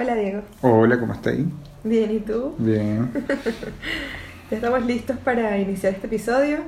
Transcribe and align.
Hola 0.00 0.14
Diego. 0.14 0.42
Hola, 0.60 1.00
¿cómo 1.00 1.12
estáis? 1.12 1.44
Bien, 1.82 2.08
¿y 2.12 2.20
tú? 2.20 2.54
Bien. 2.56 3.10
Ya 4.48 4.56
estamos 4.56 4.86
listos 4.86 5.16
para 5.16 5.58
iniciar 5.58 5.92
este 5.94 6.06
episodio. 6.06 6.58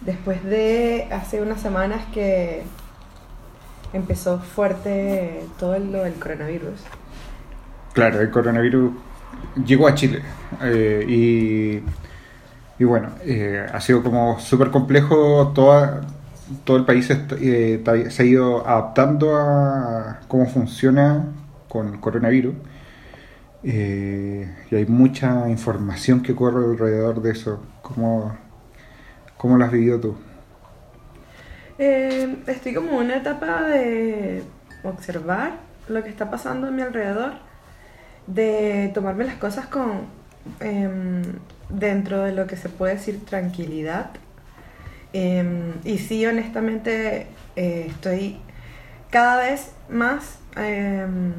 Después 0.00 0.42
de 0.42 1.06
hace 1.12 1.40
unas 1.40 1.60
semanas 1.60 2.04
que 2.12 2.64
empezó 3.92 4.40
fuerte 4.40 5.44
todo 5.56 5.78
lo 5.78 6.02
del 6.02 6.14
coronavirus. 6.14 6.80
Claro, 7.92 8.20
el 8.20 8.32
coronavirus 8.32 8.90
llegó 9.64 9.86
a 9.86 9.94
Chile 9.94 10.22
eh, 10.60 11.04
y, 11.08 11.80
y 12.82 12.84
bueno, 12.84 13.10
eh, 13.22 13.64
ha 13.72 13.80
sido 13.80 14.02
como 14.02 14.40
súper 14.40 14.72
complejo. 14.72 15.52
Toda, 15.54 16.00
todo 16.64 16.76
el 16.76 16.84
país 16.84 17.08
eh, 17.08 18.08
se 18.10 18.22
ha 18.24 18.26
ido 18.26 18.66
adaptando 18.66 19.36
a 19.36 20.22
cómo 20.26 20.46
funciona 20.46 21.24
con 21.74 21.98
coronavirus. 21.98 22.54
Eh, 23.64 24.48
y 24.70 24.74
hay 24.76 24.86
mucha 24.86 25.50
información 25.50 26.22
que 26.22 26.32
corre 26.32 26.64
alrededor 26.64 27.20
de 27.20 27.32
eso. 27.32 27.64
¿Cómo, 27.82 28.38
cómo 29.36 29.56
lo 29.56 29.64
has 29.64 29.72
vivido 29.72 29.98
tú? 29.98 30.16
Eh, 31.80 32.36
estoy 32.46 32.74
como 32.74 33.00
en 33.00 33.06
una 33.06 33.16
etapa 33.16 33.62
de 33.62 34.44
observar 34.84 35.56
lo 35.88 36.04
que 36.04 36.10
está 36.10 36.30
pasando 36.30 36.68
a 36.68 36.70
mi 36.70 36.82
alrededor, 36.82 37.32
de 38.28 38.92
tomarme 38.94 39.24
las 39.24 39.34
cosas 39.34 39.66
con 39.66 40.02
em, 40.60 41.22
dentro 41.70 42.22
de 42.22 42.34
lo 42.34 42.46
que 42.46 42.56
se 42.56 42.68
puede 42.68 42.94
decir 42.94 43.24
tranquilidad. 43.24 44.10
Em, 45.12 45.72
y 45.82 45.98
sí, 45.98 46.24
honestamente, 46.24 47.26
eh, 47.56 47.86
estoy 47.88 48.38
cada 49.10 49.38
vez 49.38 49.72
más 49.88 50.38
em, 50.56 51.32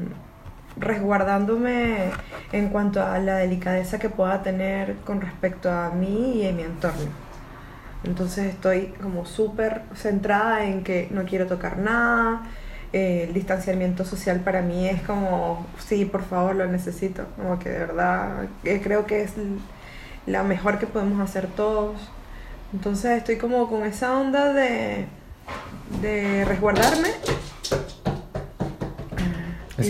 resguardándome 0.76 2.10
en 2.52 2.68
cuanto 2.68 3.02
a 3.02 3.18
la 3.18 3.36
delicadeza 3.36 3.98
que 3.98 4.08
pueda 4.10 4.42
tener 4.42 4.96
con 5.04 5.20
respecto 5.20 5.70
a 5.70 5.90
mí 5.90 6.42
y 6.42 6.48
a 6.48 6.52
mi 6.52 6.62
entorno. 6.62 7.10
Entonces 8.04 8.46
estoy 8.54 8.94
como 9.02 9.24
súper 9.26 9.82
centrada 9.94 10.64
en 10.64 10.84
que 10.84 11.08
no 11.10 11.24
quiero 11.24 11.46
tocar 11.46 11.78
nada. 11.78 12.42
eh, 12.92 13.24
el 13.28 13.34
distanciamiento 13.34 14.04
social 14.04 14.40
para 14.40 14.62
mí 14.62 14.88
es 14.88 15.02
como, 15.02 15.66
sí, 15.78 16.04
por 16.04 16.22
favor, 16.22 16.54
lo 16.54 16.66
necesito. 16.66 17.24
Como 17.36 17.58
que 17.58 17.68
de 17.70 17.78
verdad 17.80 18.44
eh, 18.64 18.80
creo 18.82 19.06
que 19.06 19.22
es 19.22 19.32
la 20.26 20.42
mejor 20.44 20.78
que 20.78 20.86
podemos 20.86 21.20
hacer 21.20 21.46
todos. 21.48 22.10
Entonces 22.72 23.18
estoy 23.18 23.36
como 23.38 23.68
con 23.68 23.84
esa 23.84 24.16
onda 24.18 24.52
de 24.52 25.06
resguardarme. 26.46 27.08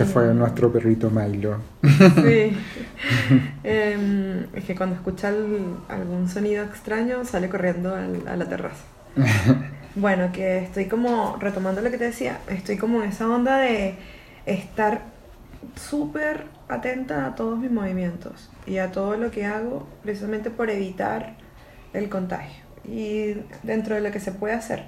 Ese 0.03 0.05
fue 0.13 0.33
nuestro 0.35 0.73
perrito 0.73 1.11
Milo. 1.11 1.59
Sí. 1.83 2.57
Em, 3.65 4.47
es 4.55 4.65
que 4.65 4.75
cuando 4.77 4.97
escucha 4.97 5.29
el- 5.29 5.75
algún 5.89 6.29
sonido 6.29 6.65
extraño 6.65 7.25
sale 7.25 7.49
corriendo 7.49 7.95
al- 7.95 8.27
a 8.29 8.37
la 8.37 8.49
terraza. 8.49 8.85
Bueno, 9.99 10.31
que 10.31 10.59
estoy 10.59 10.85
como, 10.89 11.39
retomando 11.41 11.81
lo 11.81 11.91
que 11.91 11.97
te 11.97 12.05
decía, 12.05 12.39
estoy 12.49 12.77
como 12.77 13.03
en 13.03 13.09
esa 13.09 13.27
onda 13.31 13.57
de 13.57 13.95
estar 14.45 15.01
súper 15.75 16.45
atenta 16.69 17.25
a 17.25 17.35
todos 17.35 17.59
mis 17.59 17.71
movimientos 17.71 18.51
y 18.67 18.77
a 18.77 18.93
todo 18.93 19.17
lo 19.17 19.31
que 19.31 19.47
hago 19.47 19.89
precisamente 20.03 20.51
por 20.51 20.69
evitar 20.69 21.37
el 21.95 22.11
contagio. 22.11 22.63
Y 22.85 23.37
dentro 23.63 23.95
de 23.95 24.03
lo 24.03 24.11
que 24.11 24.21
se 24.21 24.33
puede 24.33 24.53
hacer, 24.53 24.85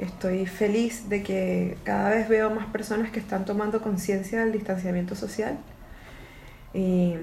estoy 0.00 0.46
feliz 0.46 1.08
de 1.08 1.22
que 1.22 1.76
cada 1.84 2.10
vez 2.10 2.28
veo 2.28 2.50
más 2.50 2.66
personas 2.66 3.10
que 3.10 3.20
están 3.20 3.44
tomando 3.44 3.82
conciencia 3.82 4.40
del 4.40 4.52
distanciamiento 4.52 5.14
social. 5.14 5.58
Y, 6.72 7.14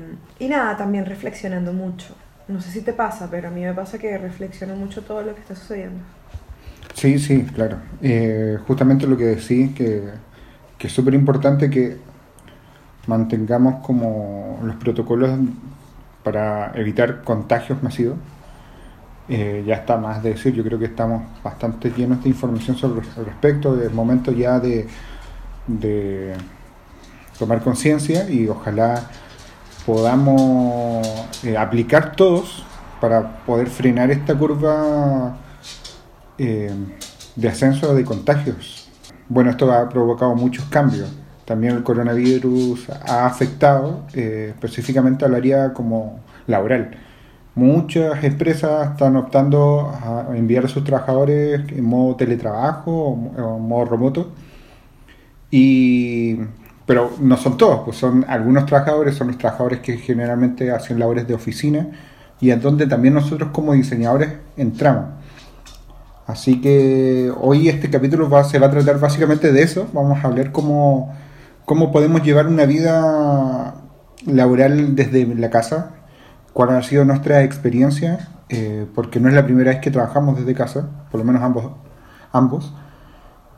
nada, 0.42 0.78
también 0.78 1.06
reflexionando 1.06 1.74
mucho. 1.74 2.16
No 2.48 2.62
sé 2.62 2.72
si 2.72 2.82
te 2.82 2.94
pasa, 2.94 3.30
pero 3.30 3.48
a 3.48 3.52
mí 3.52 3.62
me 3.62 3.74
pasa 3.74 3.98
que 3.98 4.18
reflexiono 4.18 4.76
mucho 4.76 5.02
todo 5.04 5.22
lo 5.24 5.34
que 5.34 5.42
está 5.42 5.56
sucediendo. 5.56 6.00
Sí, 6.94 7.20
sí, 7.20 7.44
claro. 7.44 7.78
Eh, 8.02 8.58
justamente 8.68 9.08
lo 9.08 9.18
que 9.18 9.26
decís, 9.26 9.74
que, 9.74 10.04
que 10.78 10.88
es 10.88 10.94
súper 10.94 11.14
importante 11.14 11.70
que 11.70 11.98
mantengamos 13.08 13.86
como 13.86 14.60
los 14.64 14.76
protocolos 14.76 15.32
para 16.24 16.72
evitar 16.76 17.24
contagios 17.24 17.82
masivos. 17.82 18.18
Eh, 19.30 19.64
ya 19.68 19.76
está 19.76 19.98
más 19.98 20.24
de 20.24 20.30
decir, 20.32 20.54
yo 20.54 20.64
creo 20.64 20.80
que 20.80 20.86
estamos 20.86 21.22
bastante 21.44 21.92
llenos 21.92 22.24
de 22.24 22.30
información 22.30 22.78
sobre 22.78 23.02
respecto, 23.02 23.80
es 23.82 23.92
momento 23.92 24.32
ya 24.32 24.58
de, 24.58 24.88
de 25.68 26.34
tomar 27.38 27.62
conciencia 27.62 28.30
y 28.30 28.48
ojalá 28.48 29.04
podamos 29.86 31.06
eh, 31.44 31.58
aplicar 31.58 32.16
todos 32.16 32.64
para 33.02 33.44
poder 33.46 33.68
frenar 33.68 34.12
esta 34.12 34.34
curva 34.34 35.36
eh, 36.38 36.72
de 37.36 37.50
ascenso 37.50 37.94
de 37.94 38.06
contagios. 38.06 38.90
Bueno, 39.28 39.50
esto 39.50 39.70
ha 39.74 39.90
provocado 39.90 40.36
muchos 40.36 40.64
cambios. 40.66 41.12
También 41.44 41.76
el 41.76 41.84
coronavirus 41.84 42.90
ha 43.06 43.26
afectado 43.26 44.06
específicamente 44.14 45.26
al 45.26 45.36
área 45.36 45.74
como 45.74 46.20
laboral. 46.46 47.07
Muchas 47.58 48.24
empresas 48.24 48.92
están 48.92 49.16
optando 49.16 49.92
a 49.92 50.28
enviar 50.38 50.66
a 50.66 50.68
sus 50.68 50.84
trabajadores 50.84 51.62
en 51.72 51.84
modo 51.84 52.16
teletrabajo 52.16 52.92
o 52.92 53.56
o 53.56 53.60
modo 53.60 53.86
remoto. 53.86 54.32
Y, 55.50 56.36
pero 56.86 57.14
no 57.20 57.36
son 57.36 57.58
todos, 57.58 57.82
pues 57.84 57.98
son 57.98 58.26
algunos 58.28 58.68
trabajadores, 58.68 59.16
son 59.16 59.30
los 59.30 59.40
trabajadores 59.40 59.80
que 59.80 59.98
generalmente 59.98 60.70
hacen 60.72 61.00
labores 61.00 61.28
de 61.28 61.34
oficina 61.34 61.88
y 62.40 62.52
en 62.52 62.62
donde 62.62 62.86
también 62.86 63.16
nosotros 63.16 63.50
como 63.52 63.74
diseñadores 63.74 64.34
entramos. 64.56 65.06
Así 66.28 66.62
que 66.62 67.32
hoy 67.42 67.70
este 67.70 67.90
capítulo 67.90 68.30
se 68.44 68.60
va 68.60 68.68
a 68.68 68.72
tratar 68.72 69.00
básicamente 69.00 69.52
de 69.52 69.64
eso. 69.64 69.88
Vamos 69.94 70.24
a 70.24 70.28
hablar 70.28 70.52
cómo, 70.52 71.12
cómo 71.66 71.92
podemos 71.92 72.22
llevar 72.22 72.46
una 72.46 72.68
vida 72.68 73.74
laboral 74.28 74.96
desde 74.96 75.26
la 75.26 75.50
casa, 75.50 75.97
cuál 76.58 76.72
ha 76.72 76.82
sido 76.82 77.06
nuestra 77.06 77.44
experiencia, 77.44 78.30
eh, 78.50 78.88
porque 78.96 79.20
no 79.20 79.30
es 79.30 79.36
la 79.36 79.46
primera 79.46 79.70
vez 79.70 79.80
que 79.80 79.92
trabajamos 79.92 80.40
desde 80.40 80.56
casa, 80.56 80.90
por 81.12 81.20
lo 81.20 81.24
menos 81.24 81.44
ambos. 81.44 81.72
ambos. 82.32 82.74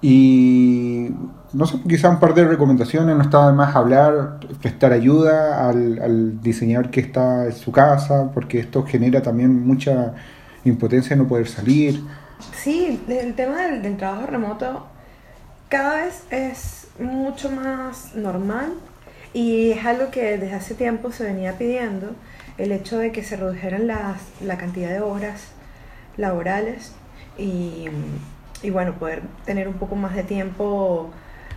Y 0.02 1.08
no 1.54 1.66
sé, 1.66 1.80
quizá 1.88 2.10
un 2.10 2.20
par 2.20 2.34
de 2.34 2.44
recomendaciones, 2.44 3.16
no 3.16 3.22
está 3.22 3.48
de 3.48 3.54
más 3.54 3.74
hablar, 3.74 4.42
prestar 4.62 4.92
ayuda 4.92 5.70
al, 5.70 6.02
al 6.02 6.42
diseñador 6.42 6.90
que 6.90 7.00
está 7.00 7.46
en 7.46 7.54
su 7.54 7.72
casa, 7.72 8.32
porque 8.34 8.60
esto 8.60 8.84
genera 8.84 9.22
también 9.22 9.66
mucha 9.66 10.16
impotencia 10.66 11.16
de 11.16 11.24
no 11.24 11.30
poder 11.30 11.48
salir. 11.48 12.04
Sí, 12.54 13.02
el 13.08 13.34
tema 13.34 13.62
del, 13.62 13.82
del 13.82 13.96
trabajo 13.96 14.26
remoto 14.26 14.88
cada 15.70 16.04
vez 16.04 16.24
es 16.32 16.88
mucho 17.00 17.50
más 17.50 18.14
normal 18.14 18.74
y 19.34 19.72
es 19.72 19.86
algo 19.86 20.12
que 20.12 20.38
desde 20.38 20.54
hace 20.54 20.76
tiempo 20.76 21.14
se 21.14 21.24
venía 21.24 21.58
pidiendo, 21.58 22.14
el 22.60 22.72
hecho 22.72 23.00
de 23.00 23.12
que 23.12 23.24
se 23.24 23.38
redujeran 23.38 23.88
las, 23.88 24.22
la 24.42 24.58
cantidad 24.58 24.90
de 24.90 25.02
horas 25.02 25.48
laborales 26.18 26.94
y, 27.38 27.86
y 28.62 28.70
bueno, 28.70 28.94
poder 29.00 29.22
tener 29.46 29.68
un 29.68 29.76
poco 29.76 29.96
más 29.96 30.16
de 30.16 30.24
tiempo 30.24 31.10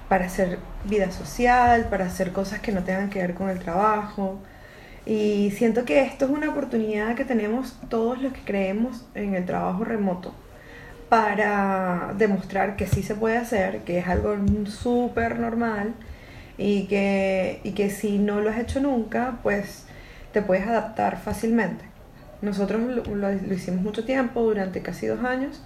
para 0.09 0.27
hacer 0.27 0.59
vida 0.85 1.11
social, 1.11 1.89
para 1.91 2.07
hacer 2.07 2.33
cosas 2.33 2.61
que 2.61 2.73
no 2.73 2.85
tengan 2.85 3.11
que 3.11 3.21
ver 3.21 3.35
con 3.35 3.51
el 3.51 3.59
trabajo. 3.59 4.39
Y 5.05 5.51
siento 5.57 5.85
que 5.85 6.03
esto 6.03 6.27
es 6.27 6.31
una 6.31 6.51
oportunidad 6.51 7.17
que 7.17 7.25
tenemos 7.25 7.77
todos 7.89 8.23
los 8.23 8.33
que 8.33 8.41
creemos 8.43 9.05
en 9.15 9.35
el 9.35 9.45
trabajo 9.45 9.85
remoto 9.85 10.33
para 11.09 12.15
demostrar 12.17 12.77
que 12.77 12.87
sí 12.87 13.03
se 13.03 13.15
puede 13.15 13.37
hacer, 13.37 13.81
que 13.81 13.99
es 13.99 14.07
algo 14.07 14.37
súper 14.67 15.39
normal 15.39 15.95
y 16.57 16.87
que, 16.87 17.61
y 17.65 17.73
que 17.73 17.91
si 17.91 18.19
no 18.19 18.41
lo 18.41 18.51
has 18.51 18.59
hecho 18.59 18.81
nunca, 18.81 19.39
pues 19.43 19.87
te 20.33 20.43
puedes 20.43 20.67
adaptar 20.67 21.19
fácilmente. 21.19 21.85
Nosotros 22.43 22.81
lo, 22.83 23.05
lo- 23.15 23.33
lo 23.33 23.55
hicimos 23.55 23.83
mucho 23.83 24.05
tiempo, 24.05 24.43
durante 24.43 24.83
casi 24.83 25.07
dos 25.07 25.25
años, 25.25 25.63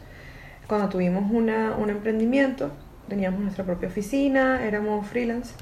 cuando 0.66 0.88
tuvimos 0.88 1.30
una, 1.30 1.74
un 1.76 1.90
emprendimiento, 1.90 2.70
teníamos 3.08 3.40
nuestra 3.40 3.64
propia 3.64 3.88
oficina, 3.88 4.62
éramos 4.64 5.06
freelance. 5.06 5.54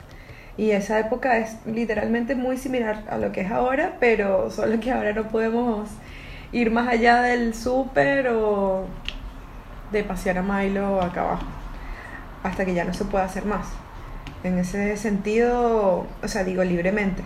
Y 0.56 0.70
esa 0.70 0.98
época 1.00 1.38
es 1.38 1.56
literalmente 1.66 2.34
muy 2.36 2.56
similar 2.56 3.02
a 3.10 3.18
lo 3.18 3.32
que 3.32 3.42
es 3.42 3.50
ahora, 3.50 3.96
pero 4.00 4.50
solo 4.50 4.78
que 4.80 4.92
ahora 4.92 5.12
no 5.12 5.28
podemos 5.28 5.88
ir 6.52 6.70
más 6.70 6.88
allá 6.88 7.22
del 7.22 7.54
súper 7.54 8.28
o 8.28 8.86
de 9.92 10.04
pasear 10.04 10.38
a 10.38 10.42
Milo 10.42 11.00
acá 11.00 11.22
abajo, 11.22 11.46
hasta 12.42 12.64
que 12.64 12.74
ya 12.74 12.84
no 12.84 12.94
se 12.94 13.04
pueda 13.04 13.24
hacer 13.24 13.44
más. 13.46 13.66
En 14.42 14.58
ese 14.58 14.96
sentido, 14.96 16.06
o 16.22 16.28
sea, 16.28 16.44
digo 16.44 16.64
libremente. 16.64 17.22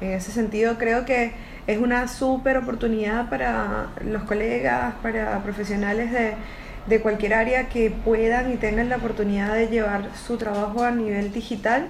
En 0.00 0.12
ese 0.12 0.32
sentido 0.32 0.78
creo 0.78 1.04
que 1.04 1.32
es 1.66 1.78
una 1.78 2.08
súper 2.08 2.56
oportunidad 2.56 3.28
para 3.28 3.88
los 4.04 4.22
colegas, 4.24 4.94
para 5.02 5.42
profesionales 5.42 6.10
de, 6.12 7.00
cualquier 7.00 7.34
área 7.34 7.68
que 7.68 7.90
puedan 7.90 8.52
y 8.52 8.56
tengan 8.56 8.88
la 8.88 8.96
oportunidad 8.96 9.54
de 9.54 9.68
llevar 9.68 10.08
su 10.16 10.38
trabajo 10.38 10.82
a 10.82 10.90
nivel 10.90 11.32
digital 11.32 11.88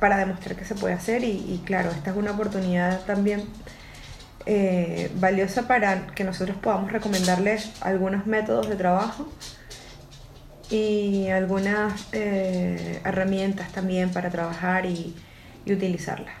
para 0.00 0.16
demostrar 0.16 0.56
que 0.56 0.64
se 0.64 0.74
puede 0.74 0.94
hacer 0.94 1.22
y, 1.22 1.60
claro, 1.66 1.90
esta 1.90 2.12
es 2.12 2.16
una 2.16 2.30
oportunidad 2.30 3.00
también 3.04 3.42
eh, 4.46 5.10
valiosa 5.16 5.68
para 5.68 6.06
que 6.14 6.24
nosotros 6.24 6.56
podamos 6.56 6.92
recomendarles 6.92 7.72
algunos 7.82 8.26
métodos 8.26 8.70
de 8.70 8.76
trabajo 8.76 9.30
y 10.70 11.28
algunas 11.28 12.08
eh, 12.12 13.02
herramientas 13.04 13.70
también 13.72 14.10
para 14.10 14.30
trabajar 14.30 14.86
y 14.86 15.14
utilizarlas. 15.66 16.32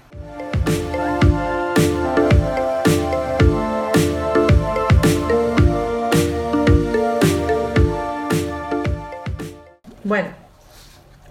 Bueno, 10.08 10.28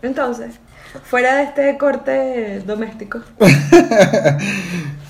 entonces, 0.03 0.59
fuera 1.01 1.37
de 1.37 1.43
este 1.45 1.77
corte 1.79 2.59
doméstico, 2.59 3.21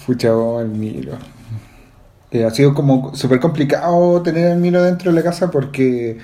Fucha, 0.05 0.33
oh, 0.33 0.61
el 0.61 0.69
Milo. 0.69 1.17
Eh, 2.31 2.45
ha 2.45 2.49
sido 2.51 2.73
como 2.73 3.13
súper 3.13 3.41
complicado 3.41 4.21
tener 4.21 4.51
el 4.51 4.59
Milo 4.59 4.81
dentro 4.81 5.11
de 5.11 5.17
la 5.17 5.21
casa 5.21 5.51
porque 5.51 6.17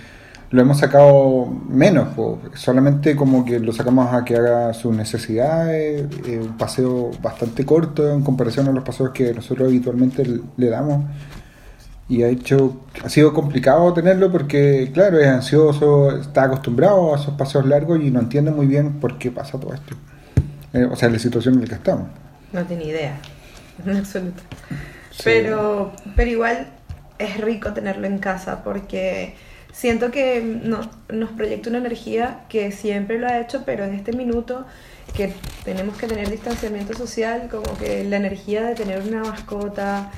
lo 0.51 0.62
hemos 0.62 0.78
sacado 0.80 1.48
menos, 1.68 2.16
solamente 2.54 3.18
como 3.18 3.44
que 3.44 3.60
lo 3.60 3.74
sacamos 3.74 4.13
a 4.13 4.24
que 4.24 4.38
haga 4.38 4.74
sus 4.74 4.96
necesidades, 4.96 6.06
eh, 6.25 6.39
un 6.42 6.57
paseo 6.57 7.12
bastante 7.22 7.66
corto 7.66 8.10
en 8.10 8.22
comparación 8.22 8.69
a 8.69 8.72
los 8.72 8.86
paseos 8.86 9.10
que 9.10 9.34
nosotros 9.34 9.68
habitualmente 9.68 10.24
le 10.56 10.69
damos. 10.69 11.04
Y 12.10 12.24
ha 12.24 12.28
hecho, 12.28 12.82
ha 13.04 13.10
sido 13.10 13.34
complicado 13.34 13.94
tenerlo 13.94 14.32
porque, 14.32 14.92
claro, 14.94 15.20
es 15.20 15.28
ansioso, 15.28 16.16
está 16.18 16.44
acostumbrado 16.44 17.16
a 17.16 17.18
esos 17.20 17.34
paseos 17.36 17.66
largos 17.66 18.02
y 18.02 18.12
no 18.12 18.20
entiende 18.20 18.52
muy 18.52 18.66
bien 18.68 19.00
por 19.00 19.18
qué 19.18 19.32
pasa 19.32 19.60
todo 19.60 19.74
esto. 19.74 19.96
Eh, 20.74 20.84
o 20.86 20.96
sea, 20.96 21.10
la 21.10 21.20
situación 21.20 21.56
en 21.56 21.62
la 21.62 21.68
que 21.68 21.76
estamos. 21.76 22.08
no 22.52 22.64
tiene 22.66 22.86
idea, 22.86 23.18
en 23.86 23.98
absoluto. 23.98 24.44
Sí. 25.12 25.22
Pero, 25.24 25.94
pero 26.16 26.30
igual 26.30 26.68
es 27.20 27.38
rico 27.40 27.72
tenerlo 27.74 28.06
en 28.08 28.18
casa 28.18 28.64
porque 28.64 29.36
siento 29.72 30.12
que 30.12 30.42
no- 30.64 30.90
nos 31.10 31.32
proyecta 31.32 31.70
una 31.70 31.80
energía 31.80 32.42
que 32.50 32.72
siempre 32.72 33.18
lo 33.20 33.28
ha 33.28 33.40
hecho, 33.40 33.64
pero 33.66 33.86
en 33.86 33.94
este 33.94 34.12
minuto 34.14 34.66
que 35.16 35.34
tenemos 35.64 35.96
que 35.98 36.08
tener 36.08 36.30
distanciamiento 36.30 36.94
social, 36.98 37.48
como 37.50 37.78
que 37.78 38.04
la 38.04 38.18
energía 38.18 38.64
de 38.64 38.76
tener 38.76 39.02
una 39.08 39.22
mascota, 39.24 40.12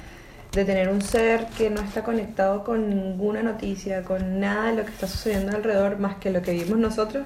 de 0.56 0.64
tener 0.64 0.90
un 0.90 1.02
ser 1.02 1.48
que 1.58 1.70
no 1.70 1.82
está 1.82 2.04
conectado 2.04 2.64
con 2.64 2.90
ninguna 2.90 3.44
noticia, 3.44 4.04
con 4.04 4.40
nada 4.40 4.72
de 4.72 4.78
lo 4.78 4.86
que 4.86 4.92
está 4.92 5.06
sucediendo 5.06 5.56
alrededor, 5.56 6.00
más 6.00 6.16
que 6.16 6.32
lo 6.32 6.42
que 6.42 6.52
vivimos 6.52 6.80
nosotros, 6.80 7.26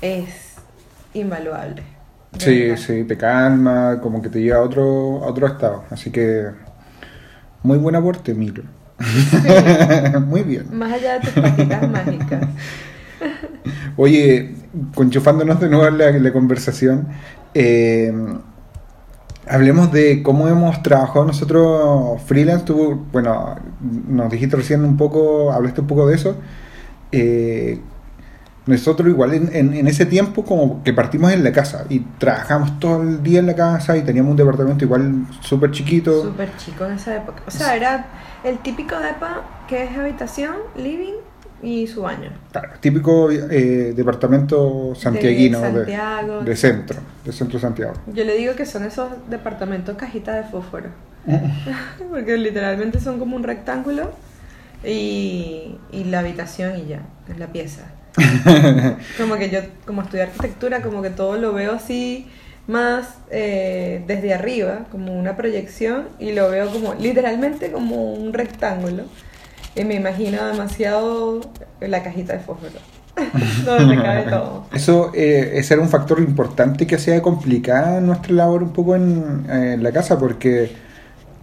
es 0.00 0.54
invaluable. 1.12 1.82
Sí, 2.38 2.62
verdad. 2.62 2.76
sí, 2.78 3.04
te 3.04 3.18
calma, 3.18 4.00
como 4.02 4.22
que 4.22 4.30
te 4.30 4.40
lleva 4.40 4.58
a 4.58 4.62
otro, 4.62 5.22
a 5.22 5.26
otro 5.26 5.46
estado. 5.46 5.84
Así 5.90 6.10
que, 6.10 6.46
muy 7.62 7.76
buen 7.76 7.94
aporte, 7.94 8.32
Milo. 8.32 8.62
muy 10.26 10.42
bien. 10.42 10.66
Más 10.72 10.94
allá 10.94 11.18
de 11.18 11.20
tus 11.20 11.42
patitas 11.42 11.88
mágicas. 11.90 12.48
Oye, 13.96 14.54
conchufándonos 14.94 15.60
de 15.60 15.68
nuevo 15.68 15.86
en 15.86 15.98
la, 15.98 16.10
la 16.10 16.32
conversación, 16.32 17.08
eh, 17.52 18.10
hablemos 19.48 19.92
de 19.92 20.22
cómo 20.22 20.48
hemos 20.48 20.82
trabajado 20.82 21.24
nosotros 21.24 22.20
freelance. 22.22 22.64
Tú, 22.64 23.04
bueno, 23.12 23.56
nos 24.08 24.30
dijiste 24.30 24.56
recién 24.56 24.84
un 24.84 24.96
poco, 24.96 25.52
hablaste 25.52 25.80
un 25.80 25.86
poco 25.86 26.06
de 26.06 26.14
eso. 26.14 26.36
Eh, 27.10 27.80
nosotros 28.64 29.08
igual 29.08 29.34
en, 29.34 29.86
ese 29.88 30.06
tiempo 30.06 30.44
como 30.44 30.84
que 30.84 30.92
partimos 30.92 31.32
en 31.32 31.42
la 31.42 31.50
casa 31.50 31.84
y 31.88 31.98
trabajamos 31.98 32.78
todo 32.78 33.02
el 33.02 33.22
día 33.22 33.40
en 33.40 33.46
la 33.46 33.56
casa 33.56 33.96
y 33.96 34.02
teníamos 34.02 34.30
un 34.30 34.36
departamento 34.36 34.84
igual 34.84 35.26
súper 35.40 35.72
chiquito. 35.72 36.22
Súper 36.22 36.56
chico 36.56 36.84
en 36.84 36.92
esa 36.92 37.16
época. 37.16 37.42
O 37.46 37.50
sea, 37.50 37.74
era 37.74 38.06
el 38.44 38.58
típico 38.58 38.96
depa 39.00 39.42
que 39.66 39.84
es 39.84 39.98
habitación, 39.98 40.54
living 40.76 41.14
y 41.62 41.86
su 41.86 42.02
baño. 42.02 42.30
Claro, 42.50 42.70
típico 42.80 43.30
eh, 43.30 43.92
departamento 43.94 44.94
santiaguino 44.94 45.60
de, 45.60 45.72
Santiago. 45.72 46.40
de 46.42 46.56
centro, 46.56 46.98
de 47.24 47.32
centro 47.32 47.58
Santiago. 47.58 47.94
Yo 48.12 48.24
le 48.24 48.36
digo 48.36 48.54
que 48.54 48.66
son 48.66 48.84
esos 48.84 49.10
departamentos 49.30 49.96
cajita 49.96 50.34
de 50.34 50.44
fósforo. 50.44 50.88
Porque 52.10 52.36
literalmente 52.36 53.00
son 53.00 53.18
como 53.18 53.36
un 53.36 53.44
rectángulo 53.44 54.10
y, 54.84 55.76
y 55.92 56.04
la 56.04 56.18
habitación 56.18 56.78
y 56.78 56.86
ya, 56.86 57.02
es 57.28 57.38
la 57.38 57.46
pieza. 57.46 57.82
como 59.16 59.36
que 59.36 59.48
yo, 59.48 59.60
como 59.86 60.02
estudié 60.02 60.24
arquitectura, 60.24 60.82
como 60.82 61.00
que 61.00 61.10
todo 61.10 61.38
lo 61.38 61.52
veo 61.52 61.72
así 61.72 62.26
más 62.66 63.16
eh, 63.30 64.04
desde 64.06 64.34
arriba, 64.34 64.86
como 64.90 65.18
una 65.18 65.36
proyección, 65.36 66.08
y 66.18 66.32
lo 66.32 66.50
veo 66.50 66.70
como 66.70 66.94
literalmente 66.94 67.72
como 67.72 68.12
un 68.12 68.32
rectángulo. 68.32 69.04
Y 69.74 69.84
me 69.84 69.94
imagino 69.94 70.44
demasiado 70.46 71.40
la 71.80 72.02
cajita 72.02 72.34
de 72.34 72.40
fósforo, 72.40 72.72
donde 73.64 73.96
cabe 74.02 74.22
todo. 74.24 74.66
Eso, 74.72 75.10
eh, 75.14 75.52
ese 75.54 75.74
era 75.74 75.82
un 75.82 75.88
factor 75.88 76.18
importante 76.20 76.86
que 76.86 76.96
hacía 76.96 77.20
complicada 77.22 78.00
nuestra 78.00 78.32
labor 78.34 78.62
un 78.62 78.72
poco 78.72 78.94
en, 78.96 79.46
eh, 79.48 79.72
en 79.74 79.82
la 79.82 79.92
casa 79.92 80.18
porque 80.18 80.72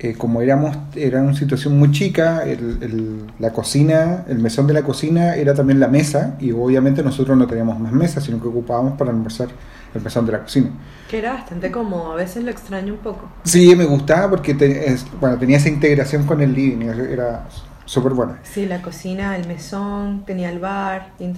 eh, 0.02 0.14
como 0.14 0.42
éramos, 0.42 0.78
era 0.96 1.22
una 1.22 1.34
situación 1.36 1.78
muy 1.78 1.92
chica, 1.92 2.44
el- 2.46 2.78
el- 2.82 3.22
la 3.38 3.52
cocina, 3.52 4.24
el 4.30 4.40
mesón 4.40 4.66
de 4.66 4.74
la 4.74 4.84
cocina 4.84 5.36
era 5.36 5.54
también 5.54 5.80
la 5.82 5.90
mesa 5.90 6.36
y 6.40 6.52
obviamente 6.52 7.04
nosotros 7.04 7.36
no 7.38 7.48
teníamos 7.48 7.78
más 7.80 7.92
mesas, 7.92 8.24
sino 8.24 8.40
que 8.42 8.48
ocupábamos 8.48 8.94
para 8.98 9.12
almorzar 9.12 9.50
el 9.94 10.02
mesón 10.02 10.26
de 10.26 10.32
la 10.32 10.40
cocina. 10.40 10.70
Que 11.10 11.18
era 11.18 11.34
bastante 11.34 11.70
cómodo, 11.70 12.14
a 12.14 12.16
veces 12.16 12.44
lo 12.46 12.52
extraño 12.52 12.94
un 12.94 13.00
poco. 13.00 13.28
Sí, 13.44 13.76
me 13.76 13.84
gustaba 13.86 14.30
porque 14.30 14.54
te- 14.54 14.90
es- 14.90 15.06
bueno, 15.20 15.38
tenía 15.38 15.58
esa 15.58 15.68
integración 15.68 16.26
con 16.26 16.40
el 16.42 16.54
living, 16.54 16.86
era 16.86 17.46
súper 17.90 18.14
bueno. 18.14 18.36
Sí, 18.44 18.66
la 18.68 18.82
cocina, 18.84 19.36
el 19.36 19.48
mesón, 19.48 20.24
tenía 20.26 20.50
el 20.50 20.60
bar. 20.60 21.10
y- 21.20 21.34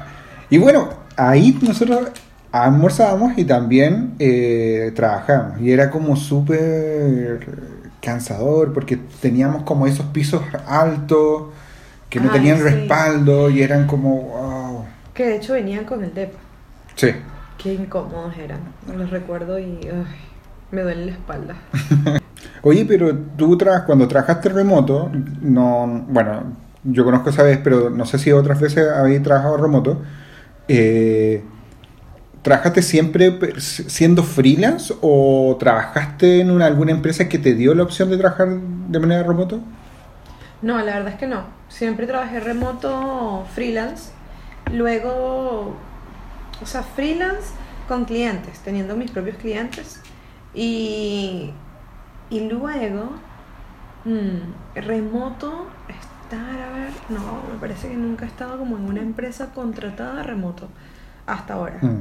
Y 0.50 0.58
bueno, 0.58 0.90
ahí 1.16 1.58
nosotros 1.62 2.10
almorzábamos 2.52 3.38
y 3.38 3.46
también 3.46 4.16
eh, 4.20 4.92
trabajábamos. 4.96 5.62
Y 5.62 5.72
era 5.72 5.90
como 5.90 6.16
súper 6.18 7.48
cansador 8.02 8.74
porque 8.74 8.98
teníamos 9.22 9.64
como 9.64 9.88
esos 9.88 10.08
pisos 10.08 10.42
altos 10.68 11.44
que 12.10 12.20
no 12.20 12.26
Ay, 12.32 12.40
tenían 12.40 12.58
sí. 12.58 12.64
respaldo 12.64 13.50
y 13.50 13.62
eran 13.62 13.88
como... 13.88 14.22
wow. 14.24 14.86
Que 15.14 15.26
de 15.28 15.36
hecho 15.38 15.54
venían 15.54 15.86
con 15.86 16.04
el 16.04 16.14
DEPA. 16.14 16.38
Sí. 16.96 17.12
Qué 17.58 17.74
incómodos 17.76 18.36
eran. 18.38 18.60
Los 18.94 19.10
recuerdo 19.10 19.58
y 19.60 19.80
me 20.72 20.82
duele 20.82 21.06
la 21.06 21.12
espalda. 21.14 21.56
Oye, 22.64 22.86
pero 22.86 23.16
tú 23.38 23.58
cuando 23.86 24.08
trabajaste 24.08 24.50
remoto, 24.50 25.10
no, 25.42 26.06
bueno, 26.08 26.44
yo 26.84 27.04
conozco 27.04 27.32
esa 27.32 27.44
vez, 27.44 27.60
pero 27.64 27.90
no 27.90 28.06
sé 28.06 28.20
si 28.20 28.32
otras 28.32 28.60
veces 28.60 28.88
habéis 28.88 29.24
trabajado 29.24 29.58
remoto. 29.58 30.02
Eh, 30.68 31.44
¿Trabajaste 32.44 32.82
siempre 32.82 33.38
siendo 33.60 34.24
freelance 34.24 34.94
o 35.02 35.58
trabajaste 35.60 36.42
en 36.42 36.50
una, 36.50 36.66
alguna 36.66 36.92
empresa 36.92 37.30
que 37.30 37.38
te 37.38 37.54
dio 37.54 37.76
la 37.76 37.84
opción 37.84 38.10
de 38.10 38.18
trabajar 38.18 38.50
de 38.50 39.00
manera 39.00 39.24
remoto? 39.24 39.60
No, 40.62 40.78
la 40.78 40.96
verdad 40.96 41.14
es 41.14 41.20
que 41.20 41.28
no. 41.28 41.44
Siempre 41.70 42.08
trabajé 42.08 42.40
remoto, 42.40 43.46
freelance. 43.54 44.12
Luego, 44.72 45.76
o 46.62 46.66
sea, 46.66 46.84
freelance 46.84 47.50
con 47.88 48.06
clientes, 48.06 48.60
teniendo 48.60 48.96
mis 48.96 49.12
propios 49.12 49.38
clientes. 49.38 50.00
Y, 50.54 51.52
y 52.32 52.40
luego, 52.50 53.12
mm, 54.06 54.80
remoto, 54.80 55.68
estar, 55.90 56.40
a 56.40 56.74
ver, 56.74 56.90
no, 57.10 57.20
me 57.54 57.60
parece 57.60 57.90
que 57.90 57.96
nunca 57.96 58.26
he 58.26 58.28
estado 58.30 58.58
como 58.58 58.78
en 58.78 58.86
una 58.86 59.02
empresa 59.02 59.52
contratada 59.54 60.24
remoto 60.24 60.70
hasta 61.28 61.56
ahora. 61.56 61.78
Mm. 61.82 62.00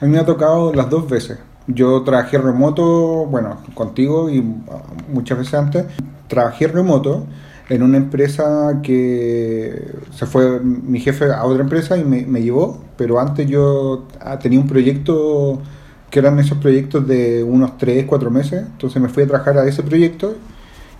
A 0.00 0.04
mí 0.04 0.12
me 0.12 0.18
ha 0.18 0.26
tocado 0.26 0.72
las 0.74 0.88
dos 0.90 1.08
veces. 1.08 1.38
Yo 1.66 2.02
trabajé 2.02 2.38
remoto, 2.38 3.26
bueno, 3.26 3.62
contigo 3.74 4.28
y 4.28 4.40
uh, 4.40 4.62
muchas 5.08 5.38
veces 5.38 5.54
antes. 5.54 5.86
Trabajé 6.28 6.66
remoto 6.66 7.26
en 7.68 7.82
una 7.82 7.96
empresa 7.96 8.80
que 8.82 9.90
se 10.10 10.26
fue 10.26 10.60
mi 10.60 11.00
jefe 11.00 11.32
a 11.32 11.44
otra 11.44 11.62
empresa 11.62 11.96
y 11.96 12.04
me, 12.04 12.26
me 12.26 12.42
llevó, 12.42 12.82
pero 12.96 13.18
antes 13.18 13.48
yo 13.48 14.06
ah, 14.20 14.38
tenía 14.38 14.60
un 14.60 14.66
proyecto 14.66 15.62
que 16.12 16.18
eran 16.18 16.38
esos 16.38 16.58
proyectos 16.58 17.08
de 17.08 17.42
unos 17.42 17.78
3, 17.78 18.04
4 18.04 18.30
meses, 18.30 18.64
entonces 18.66 19.00
me 19.00 19.08
fui 19.08 19.22
a 19.22 19.26
trabajar 19.26 19.56
a 19.56 19.66
ese 19.66 19.82
proyecto 19.82 20.34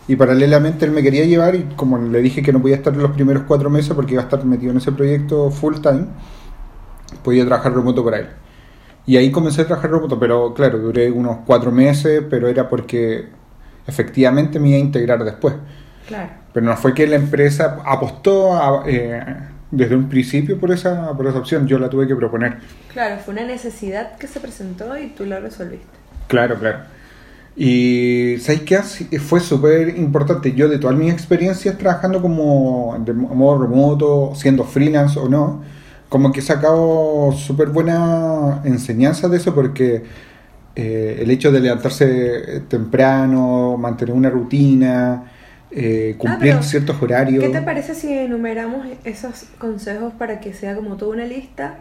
y 0.09 0.17
paralelamente 0.17 0.87
él 0.87 0.91
me 0.91 1.03
quería 1.03 1.27
llevar 1.27 1.55
y 1.55 1.65
como 1.77 1.99
le 1.99 2.23
dije 2.23 2.43
que 2.43 2.51
no 2.51 2.63
podía 2.63 2.77
estar 2.77 2.97
los 2.97 3.11
primeros 3.11 3.43
4 3.47 3.69
meses 3.69 3.93
porque 3.93 4.15
iba 4.15 4.23
a 4.23 4.25
estar 4.25 4.43
metido 4.47 4.71
en 4.71 4.79
ese 4.79 4.91
proyecto 4.91 5.51
full 5.51 5.75
time, 5.83 6.07
podía 7.23 7.45
trabajar 7.45 7.75
remoto 7.75 8.03
para 8.03 8.21
él. 8.21 8.29
Y 9.05 9.19
ahí 9.19 9.31
comencé 9.31 9.61
a 9.61 9.67
trabajar 9.67 9.91
remoto, 9.91 10.19
pero 10.19 10.55
claro, 10.55 10.79
duré 10.79 11.11
unos 11.11 11.41
cuatro 11.45 11.71
meses, 11.71 12.23
pero 12.31 12.49
era 12.49 12.71
porque 12.71 13.27
efectivamente 13.87 14.59
me 14.59 14.71
iba 14.71 14.79
a 14.79 14.81
integrar 14.81 15.23
después. 15.25 15.57
Claro. 16.09 16.31
Pero 16.55 16.65
no 16.65 16.75
fue 16.79 16.95
que 16.95 17.07
la 17.07 17.17
empresa 17.17 17.83
apostó 17.85 18.55
a, 18.55 18.85
eh, 18.87 19.23
desde 19.73 19.97
un 19.97 20.09
principio 20.09 20.61
por 20.61 20.71
esa, 20.71 21.17
por 21.17 21.27
esa 21.27 21.39
opción, 21.39 21.67
yo 21.67 21.79
la 21.79 21.89
tuve 21.89 22.07
que 22.07 22.15
proponer. 22.15 22.59
Claro, 22.93 23.17
fue 23.25 23.33
una 23.33 23.45
necesidad 23.45 24.17
que 24.17 24.29
se 24.29 24.39
presentó 24.39 24.97
y 24.97 25.09
tú 25.09 25.25
la 25.25 25.41
resolviste. 25.41 25.87
Claro, 26.29 26.59
claro. 26.59 26.81
Y 27.57 28.37
¿sabes 28.41 28.63
qué? 28.63 28.79
Fue 29.19 29.41
súper 29.41 29.97
importante. 29.97 30.53
Yo 30.53 30.69
de 30.69 30.79
todas 30.79 30.97
mis 30.97 31.13
experiencias 31.13 31.77
trabajando 31.79 32.21
como 32.21 32.97
de 33.05 33.15
modo 33.15 33.63
remoto, 33.63 34.33
siendo 34.35 34.65
freelance 34.65 35.19
o 35.19 35.29
no, 35.29 35.63
como 36.09 36.33
que 36.33 36.41
he 36.41 36.43
sacado 36.43 37.33
súper 37.33 37.69
buena 37.69 38.61
enseñanza 38.65 39.29
de 39.29 39.39
eso 39.39 39.55
porque 39.55 40.05
eh, 40.77 41.19
el 41.21 41.31
hecho 41.31 41.51
de 41.51 41.61
levantarse 41.61 42.63
temprano, 42.69 43.79
mantener 43.79 44.15
una 44.15 44.29
rutina, 44.29 45.32
eh, 45.75 46.15
cumplir 46.19 46.55
Ah, 46.55 46.63
ciertos 46.63 47.01
horarios. 47.03 47.43
¿Qué 47.43 47.51
te 47.51 47.63
parece 47.63 47.95
si 47.95 48.13
enumeramos 48.13 48.87
esos 49.05 49.45
consejos 49.59 50.13
para 50.19 50.41
que 50.41 50.53
sea 50.53 50.75
como 50.77 50.97
toda 50.97 51.13
una 51.13 51.25
lista 51.25 51.77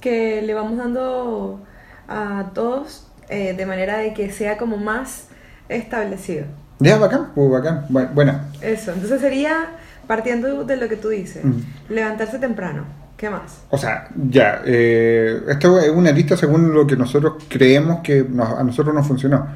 que 0.00 0.42
le 0.42 0.54
vamos 0.54 0.78
dando 0.78 1.60
a 2.08 2.50
todos 2.54 3.06
eh, 3.28 3.54
de 3.56 3.66
manera 3.66 3.98
de 3.98 4.14
que 4.14 4.30
sea 4.30 4.56
como 4.56 4.76
más 4.76 5.28
establecido? 5.68 6.46
Ya, 6.78 6.96
bacán, 6.96 7.28
pues 7.34 7.50
bacán. 7.50 7.86
Bu- 7.90 8.12
Bueno, 8.14 8.40
Eso, 8.62 8.92
entonces 8.92 9.20
sería 9.20 9.70
partiendo 10.06 10.64
de 10.64 10.76
lo 10.76 10.88
que 10.88 10.96
tú 10.96 11.08
dices, 11.10 11.44
Mm. 11.44 11.60
levantarse 11.90 12.38
temprano. 12.38 12.84
¿Qué 13.16 13.28
más? 13.28 13.60
O 13.68 13.76
sea, 13.76 14.08
ya, 14.16 14.62
eh, 14.64 15.42
esto 15.48 15.78
es 15.78 15.90
una 15.90 16.10
lista 16.10 16.38
según 16.38 16.72
lo 16.72 16.86
que 16.86 16.96
nosotros 16.96 17.34
creemos 17.50 18.00
que 18.00 18.24
nos- 18.26 18.58
a 18.58 18.64
nosotros 18.64 18.94
nos 18.94 19.06
funcionó, 19.06 19.46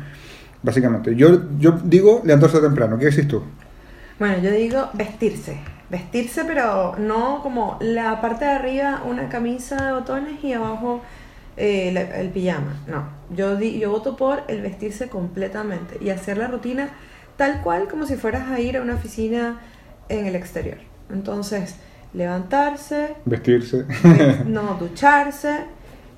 básicamente. 0.64 1.14
Yo, 1.14 1.42
yo 1.60 1.78
digo 1.84 2.22
levantarse 2.24 2.58
temprano, 2.58 2.98
¿qué 2.98 3.04
decís 3.06 3.28
tú? 3.28 3.44
Bueno, 4.18 4.38
yo 4.38 4.50
digo 4.50 4.88
vestirse. 4.94 5.58
Vestirse, 5.90 6.44
pero 6.44 6.96
no 6.98 7.40
como 7.42 7.76
la 7.80 8.20
parte 8.20 8.46
de 8.46 8.50
arriba 8.52 9.02
una 9.06 9.28
camisa 9.28 9.76
de 9.86 9.92
botones 9.92 10.42
y 10.42 10.52
abajo 10.54 11.02
eh, 11.56 12.10
el 12.16 12.30
pijama. 12.30 12.74
No, 12.88 13.04
yo, 13.36 13.54
di- 13.56 13.78
yo 13.78 13.90
voto 13.90 14.16
por 14.16 14.42
el 14.48 14.62
vestirse 14.62 15.08
completamente 15.08 15.98
y 16.00 16.10
hacer 16.10 16.38
la 16.38 16.48
rutina 16.48 16.88
tal 17.36 17.60
cual 17.62 17.86
como 17.88 18.06
si 18.06 18.16
fueras 18.16 18.48
a 18.50 18.58
ir 18.60 18.76
a 18.78 18.82
una 18.82 18.94
oficina 18.94 19.60
en 20.08 20.26
el 20.26 20.34
exterior. 20.36 20.78
Entonces, 21.12 21.76
levantarse, 22.14 23.14
Vestirse. 23.24 23.84
ve- 24.02 24.42
no 24.46 24.76
ducharse, 24.80 25.58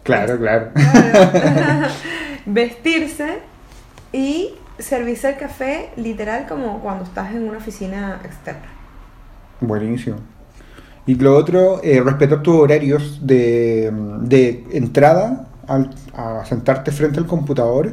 claro, 0.05 0.39
claro. 0.39 0.71
Claro. 0.75 1.89
vestirse 2.47 3.39
y 4.13 4.51
servirse 4.79 5.31
el 5.31 5.37
café 5.37 5.91
literal 5.97 6.47
como 6.47 6.81
cuando 6.81 7.05
estás 7.05 7.35
en 7.35 7.49
una 7.49 7.59
oficina 7.59 8.21
externa. 8.25 8.67
Buenísimo. 9.61 10.17
Y 11.07 11.15
lo 11.15 11.37
otro, 11.37 11.81
eh, 11.83 12.01
respetar 12.01 12.43
tus 12.43 12.57
horarios 12.57 13.27
de, 13.27 13.93
de 14.23 14.65
entrada 14.73 15.47
al, 15.69 15.91
a 16.15 16.45
sentarte 16.45 16.91
frente 16.91 17.19
al 17.19 17.27
computador 17.27 17.93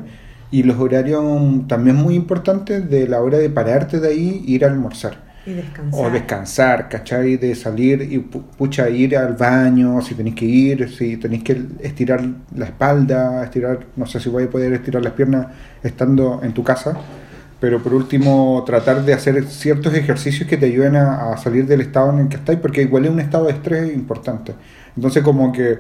y 0.52 0.64
los 0.64 0.80
horarios 0.80 1.24
también 1.68 1.96
muy 1.96 2.16
importantes 2.16 2.90
de 2.90 3.08
la 3.08 3.22
hora 3.22 3.38
de 3.38 3.50
pararte 3.50 4.00
de 4.00 4.08
ahí 4.10 4.44
e 4.48 4.52
ir 4.52 4.66
a 4.66 4.68
almorzar. 4.68 5.33
Y 5.46 5.54
descansar. 5.54 6.00
O 6.06 6.10
descansar, 6.10 6.90
¿cachai? 6.90 7.38
De 7.38 7.54
salir 7.56 8.02
y 8.02 8.18
pu- 8.20 8.44
pucha, 8.58 8.90
ir 8.90 9.18
al 9.18 9.34
baño, 9.34 10.02
si 10.02 10.16
tenéis 10.16 10.36
que 10.36 10.46
ir, 10.46 10.90
si 10.90 11.18
tenéis 11.18 11.44
que 11.44 11.62
estirar 11.82 12.24
la 12.56 12.66
espalda, 12.66 13.44
estirar, 13.44 13.86
no 13.96 14.06
sé 14.06 14.20
si 14.22 14.30
vais 14.30 14.48
a 14.48 14.52
poder 14.52 14.72
estirar 14.74 15.04
las 15.04 15.14
piernas 15.14 15.48
estando 15.84 16.40
en 16.44 16.54
tu 16.54 16.64
casa, 16.64 16.98
pero 17.60 17.82
por 17.84 17.94
último 17.94 18.64
tratar 18.66 19.04
de 19.04 19.14
hacer 19.14 19.44
ciertos 19.46 19.94
ejercicios 19.94 20.48
que 20.48 20.58
te 20.58 20.66
ayuden 20.68 20.96
a, 20.96 21.34
a 21.34 21.38
salir 21.38 21.66
del 21.66 21.82
estado 21.82 22.12
en 22.12 22.20
el 22.20 22.30
que 22.30 22.38
estáis, 22.38 22.60
porque 22.60 22.82
igual 22.82 23.06
es 23.06 23.12
un 23.12 23.20
estado 23.20 23.46
de 23.46 23.52
estrés 23.54 23.94
importante. 23.94 24.54
Entonces 24.96 25.24
como 25.24 25.52
que 25.52 25.80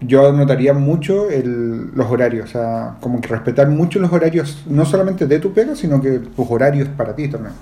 yo 0.00 0.32
notaría 0.32 0.74
mucho 0.74 1.30
el- 1.30 1.92
los 1.94 2.10
horarios, 2.10 2.46
o 2.50 2.52
sea, 2.52 2.96
como 3.00 3.20
que 3.20 3.28
respetar 3.28 3.68
mucho 3.68 4.00
los 4.00 4.12
horarios, 4.12 4.64
no 4.68 4.84
solamente 4.84 5.26
de 5.26 5.38
tu 5.38 5.52
pega, 5.52 5.76
sino 5.76 6.00
que 6.00 6.18
tus 6.20 6.50
horarios 6.50 6.88
para 6.88 7.14
ti 7.14 7.28
también. 7.28 7.54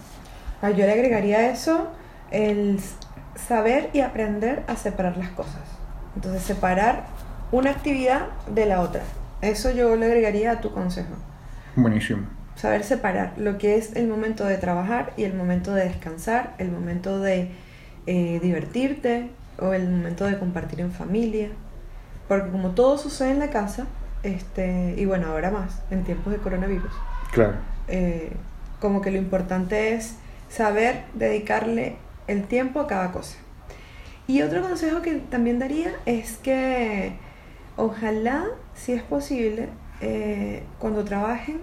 Yo 0.62 0.86
le 0.86 0.92
agregaría 0.92 1.38
a 1.38 1.46
eso 1.50 1.88
el 2.30 2.78
saber 3.34 3.90
y 3.92 4.00
aprender 4.00 4.62
a 4.66 4.76
separar 4.76 5.16
las 5.16 5.30
cosas. 5.30 5.62
Entonces, 6.14 6.42
separar 6.42 7.04
una 7.52 7.70
actividad 7.70 8.26
de 8.52 8.66
la 8.66 8.80
otra. 8.80 9.02
Eso 9.40 9.70
yo 9.70 9.96
le 9.96 10.06
agregaría 10.06 10.52
a 10.52 10.60
tu 10.60 10.72
consejo. 10.72 11.14
Buenísimo. 11.76 12.26
Saber 12.56 12.84
separar 12.84 13.32
lo 13.38 13.56
que 13.58 13.76
es 13.76 13.96
el 13.96 14.06
momento 14.06 14.44
de 14.44 14.58
trabajar 14.58 15.12
y 15.16 15.24
el 15.24 15.34
momento 15.34 15.72
de 15.74 15.84
descansar, 15.84 16.54
el 16.58 16.70
momento 16.70 17.20
de 17.20 17.50
eh, 18.06 18.38
divertirte 18.42 19.30
o 19.58 19.72
el 19.72 19.88
momento 19.88 20.26
de 20.26 20.38
compartir 20.38 20.80
en 20.80 20.92
familia. 20.92 21.48
Porque 22.28 22.50
como 22.50 22.70
todo 22.72 22.98
sucede 22.98 23.30
en 23.30 23.38
la 23.38 23.48
casa, 23.50 23.86
este, 24.22 24.94
y 24.98 25.06
bueno, 25.06 25.28
ahora 25.28 25.50
más, 25.50 25.80
en 25.90 26.04
tiempos 26.04 26.32
de 26.32 26.38
coronavirus, 26.38 26.92
Claro. 27.32 27.54
eh, 27.88 28.32
como 28.78 29.00
que 29.00 29.10
lo 29.10 29.16
importante 29.16 29.94
es 29.94 30.16
saber 30.50 31.04
dedicarle 31.14 31.96
el 32.26 32.44
tiempo 32.44 32.80
a 32.80 32.86
cada 32.86 33.12
cosa. 33.12 33.36
Y 34.26 34.42
otro 34.42 34.62
consejo 34.62 35.02
que 35.02 35.14
también 35.16 35.58
daría 35.58 35.92
es 36.06 36.36
que 36.36 37.14
ojalá, 37.76 38.44
si 38.74 38.92
es 38.92 39.02
posible, 39.02 39.68
eh, 40.00 40.62
cuando 40.78 41.04
trabajen, 41.04 41.60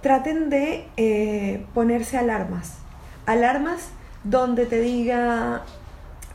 traten 0.00 0.50
de 0.50 0.86
eh, 0.96 1.64
ponerse 1.74 2.16
alarmas. 2.16 2.78
Alarmas 3.26 3.90
donde 4.24 4.66
te 4.66 4.80
diga, 4.80 5.62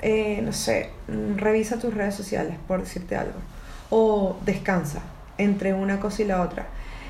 eh, 0.01 0.41
no 0.43 0.53
sé, 0.53 0.89
revisa 1.37 1.79
tus 1.79 1.93
redes 1.93 2.15
sociales, 2.15 2.57
por 2.67 2.81
decirte 2.81 3.15
algo. 3.15 3.39
O 3.89 4.37
descansa 4.45 5.01
entre 5.37 5.73
una 5.73 5.99
cosa 5.99 6.21
y 6.21 6.25
la 6.25 6.41
otra. 6.41 6.67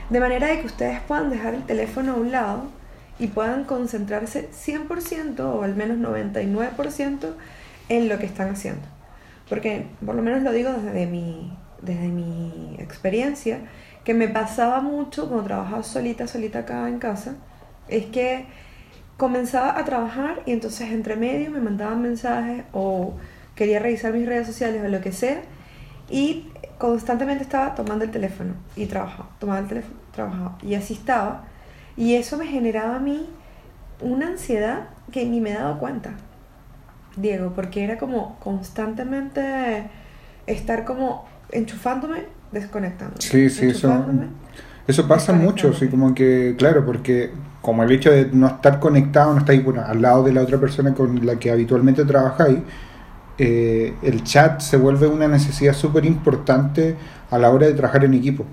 De 0.09 0.19
manera 0.19 0.47
de 0.47 0.59
que 0.59 0.67
ustedes 0.67 0.99
puedan 1.01 1.29
dejar 1.29 1.53
el 1.53 1.63
teléfono 1.63 2.13
a 2.13 2.15
un 2.15 2.31
lado 2.31 2.80
y 3.21 3.27
puedan 3.27 3.65
concentrarse 3.65 4.49
100% 4.49 5.39
o 5.41 5.61
al 5.61 5.75
menos 5.75 5.99
99% 5.99 7.29
en 7.87 8.09
lo 8.09 8.17
que 8.17 8.25
están 8.25 8.49
haciendo. 8.49 8.81
Porque 9.47 9.85
por 10.03 10.15
lo 10.15 10.23
menos 10.23 10.41
lo 10.41 10.51
digo 10.51 10.73
desde 10.73 11.05
mi, 11.05 11.55
desde 11.83 12.07
mi 12.07 12.75
experiencia, 12.79 13.59
que 14.03 14.15
me 14.15 14.27
pasaba 14.27 14.81
mucho 14.81 15.27
cuando 15.27 15.45
trabajaba 15.45 15.83
solita, 15.83 16.27
solita 16.27 16.59
acá 16.59 16.89
en 16.89 16.97
casa, 16.97 17.35
es 17.87 18.05
que 18.07 18.47
comenzaba 19.17 19.77
a 19.77 19.85
trabajar 19.85 20.41
y 20.47 20.53
entonces 20.53 20.89
entre 20.89 21.15
medio 21.15 21.51
me 21.51 21.59
mandaban 21.59 22.01
mensajes 22.01 22.63
o 22.73 23.13
quería 23.53 23.77
revisar 23.77 24.13
mis 24.13 24.25
redes 24.25 24.47
sociales 24.47 24.81
o 24.83 24.87
lo 24.87 24.99
que 24.99 25.11
sea 25.11 25.43
y 26.09 26.49
constantemente 26.79 27.43
estaba 27.43 27.75
tomando 27.75 28.03
el 28.03 28.09
teléfono 28.09 28.55
y 28.75 28.87
trabajaba, 28.87 29.29
tomaba 29.37 29.59
el 29.59 29.67
teléfono, 29.67 29.99
trabajaba 30.11 30.57
y 30.63 30.73
así 30.73 30.95
estaba 30.95 31.50
y 31.97 32.15
eso 32.15 32.37
me 32.37 32.47
generaba 32.47 32.95
a 32.95 32.99
mí 32.99 33.27
una 33.99 34.27
ansiedad 34.27 34.89
que 35.11 35.25
ni 35.25 35.41
me 35.41 35.53
daba 35.53 35.77
cuenta, 35.77 36.11
Diego, 37.15 37.53
porque 37.55 37.83
era 37.83 37.97
como 37.97 38.37
constantemente 38.39 39.89
estar 40.47 40.85
como 40.85 41.25
enchufándome, 41.51 42.23
desconectando. 42.51 43.15
Sí, 43.19 43.49
sí, 43.49 43.67
eso, 43.67 44.05
eso 44.87 45.07
pasa 45.07 45.33
mucho, 45.33 45.73
sí, 45.73 45.87
como 45.87 46.15
que, 46.15 46.55
claro, 46.57 46.85
porque 46.85 47.31
como 47.61 47.83
el 47.83 47.91
hecho 47.91 48.11
de 48.11 48.29
no 48.31 48.47
estar 48.47 48.79
conectado, 48.79 49.33
no 49.33 49.39
estáis 49.39 49.63
bueno, 49.63 49.83
al 49.85 50.01
lado 50.01 50.23
de 50.23 50.33
la 50.33 50.41
otra 50.41 50.59
persona 50.59 50.93
con 50.93 51.25
la 51.25 51.37
que 51.37 51.51
habitualmente 51.51 52.03
trabajáis, 52.05 52.59
eh, 53.37 53.93
el 54.01 54.23
chat 54.23 54.61
se 54.61 54.77
vuelve 54.77 55.07
una 55.07 55.27
necesidad 55.27 55.73
súper 55.73 56.05
importante 56.05 56.95
a 57.29 57.37
la 57.37 57.49
hora 57.49 57.67
de 57.67 57.73
trabajar 57.73 58.03
en 58.03 58.13
equipo. 58.13 58.45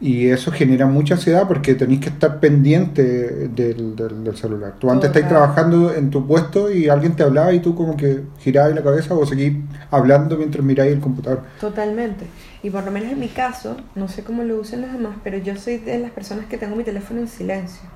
Y 0.00 0.28
eso 0.28 0.50
genera 0.52 0.86
mucha 0.86 1.14
ansiedad 1.14 1.46
porque 1.48 1.74
tenéis 1.74 2.00
que 2.00 2.08
estar 2.10 2.38
pendiente 2.40 3.02
del, 3.48 3.96
del- 3.96 4.24
del 4.24 4.36
celular. 4.36 4.74
Tú 4.78 4.90
antes 4.90 5.08
estáis 5.08 5.28
trabajando 5.28 5.94
en 5.94 6.10
tu 6.10 6.26
puesto 6.26 6.70
y 6.70 6.88
alguien 6.88 7.14
te 7.16 7.22
hablaba 7.22 7.52
y 7.52 7.60
tú 7.60 7.74
como 7.74 7.96
que 7.96 8.22
girabas 8.40 8.74
la 8.74 8.82
cabeza 8.82 9.14
o 9.14 9.24
seguís 9.24 9.56
hablando 9.90 10.36
mientras 10.36 10.64
miráis 10.64 10.92
el 10.92 11.00
computador. 11.00 11.42
Totalmente. 11.60 12.26
Y 12.62 12.70
por 12.70 12.84
lo 12.84 12.90
menos 12.90 13.12
en 13.12 13.20
mi 13.20 13.28
caso, 13.28 13.76
no 13.94 14.08
sé 14.08 14.24
cómo 14.24 14.42
lo 14.42 14.58
usen 14.60 14.82
los 14.82 14.92
demás, 14.92 15.16
pero 15.22 15.38
yo 15.38 15.56
soy 15.56 15.78
de 15.78 15.98
las 16.00 16.10
personas 16.10 16.46
que 16.46 16.58
tengo 16.58 16.76
mi 16.76 16.84
teléfono 16.84 17.20
en 17.20 17.28
silencio. 17.28 17.88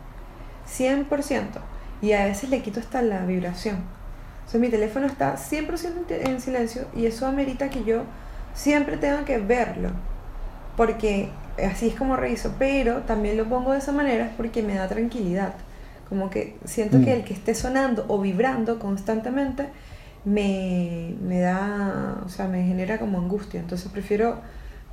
100%. 0.67 1.61
Y 2.01 2.13
a 2.13 2.25
veces 2.25 2.49
le 2.51 2.63
quito 2.63 2.81
hasta 2.81 3.03
la 3.03 3.25
vibración. 3.27 3.77
O 4.47 4.51
sea, 4.51 4.61
mi 4.61 4.69
teléfono 4.69 5.07
está 5.07 5.37
100% 5.37 5.99
en 5.99 6.05
te- 6.05 6.31
en 6.31 6.41
silencio 6.41 6.83
y 6.97 7.07
eso 7.07 7.27
amerita 7.27 7.69
que 7.71 7.85
yo 7.85 8.05
siempre 8.55 8.97
tenga 8.97 9.25
que 9.25 9.39
verlo. 9.39 9.91
Porque 10.79 11.29
así 11.63 11.89
es 11.89 11.95
como 11.95 12.17
reviso. 12.17 12.55
Pero 12.59 13.01
también 13.03 13.37
lo 13.37 13.45
pongo 13.45 13.73
de 13.73 13.79
esa 13.79 13.93
manera 13.93 14.31
porque 14.39 14.63
me 14.63 14.75
da 14.77 14.89
tranquilidad. 14.89 15.53
Como 16.09 16.31
que 16.31 16.57
siento 16.65 16.99
Mm. 16.99 17.05
que 17.05 17.13
el 17.13 17.25
que 17.25 17.35
esté 17.35 17.55
sonando 17.55 18.07
o 18.09 18.19
vibrando 18.19 18.79
constantemente 18.79 19.69
me, 20.25 21.15
me 21.21 21.41
da, 21.41 22.23
o 22.25 22.29
sea, 22.31 22.49
me 22.49 22.63
genera 22.65 22.99
como 22.99 23.19
angustia. 23.19 23.61
Entonces 23.61 23.91
prefiero 23.93 24.39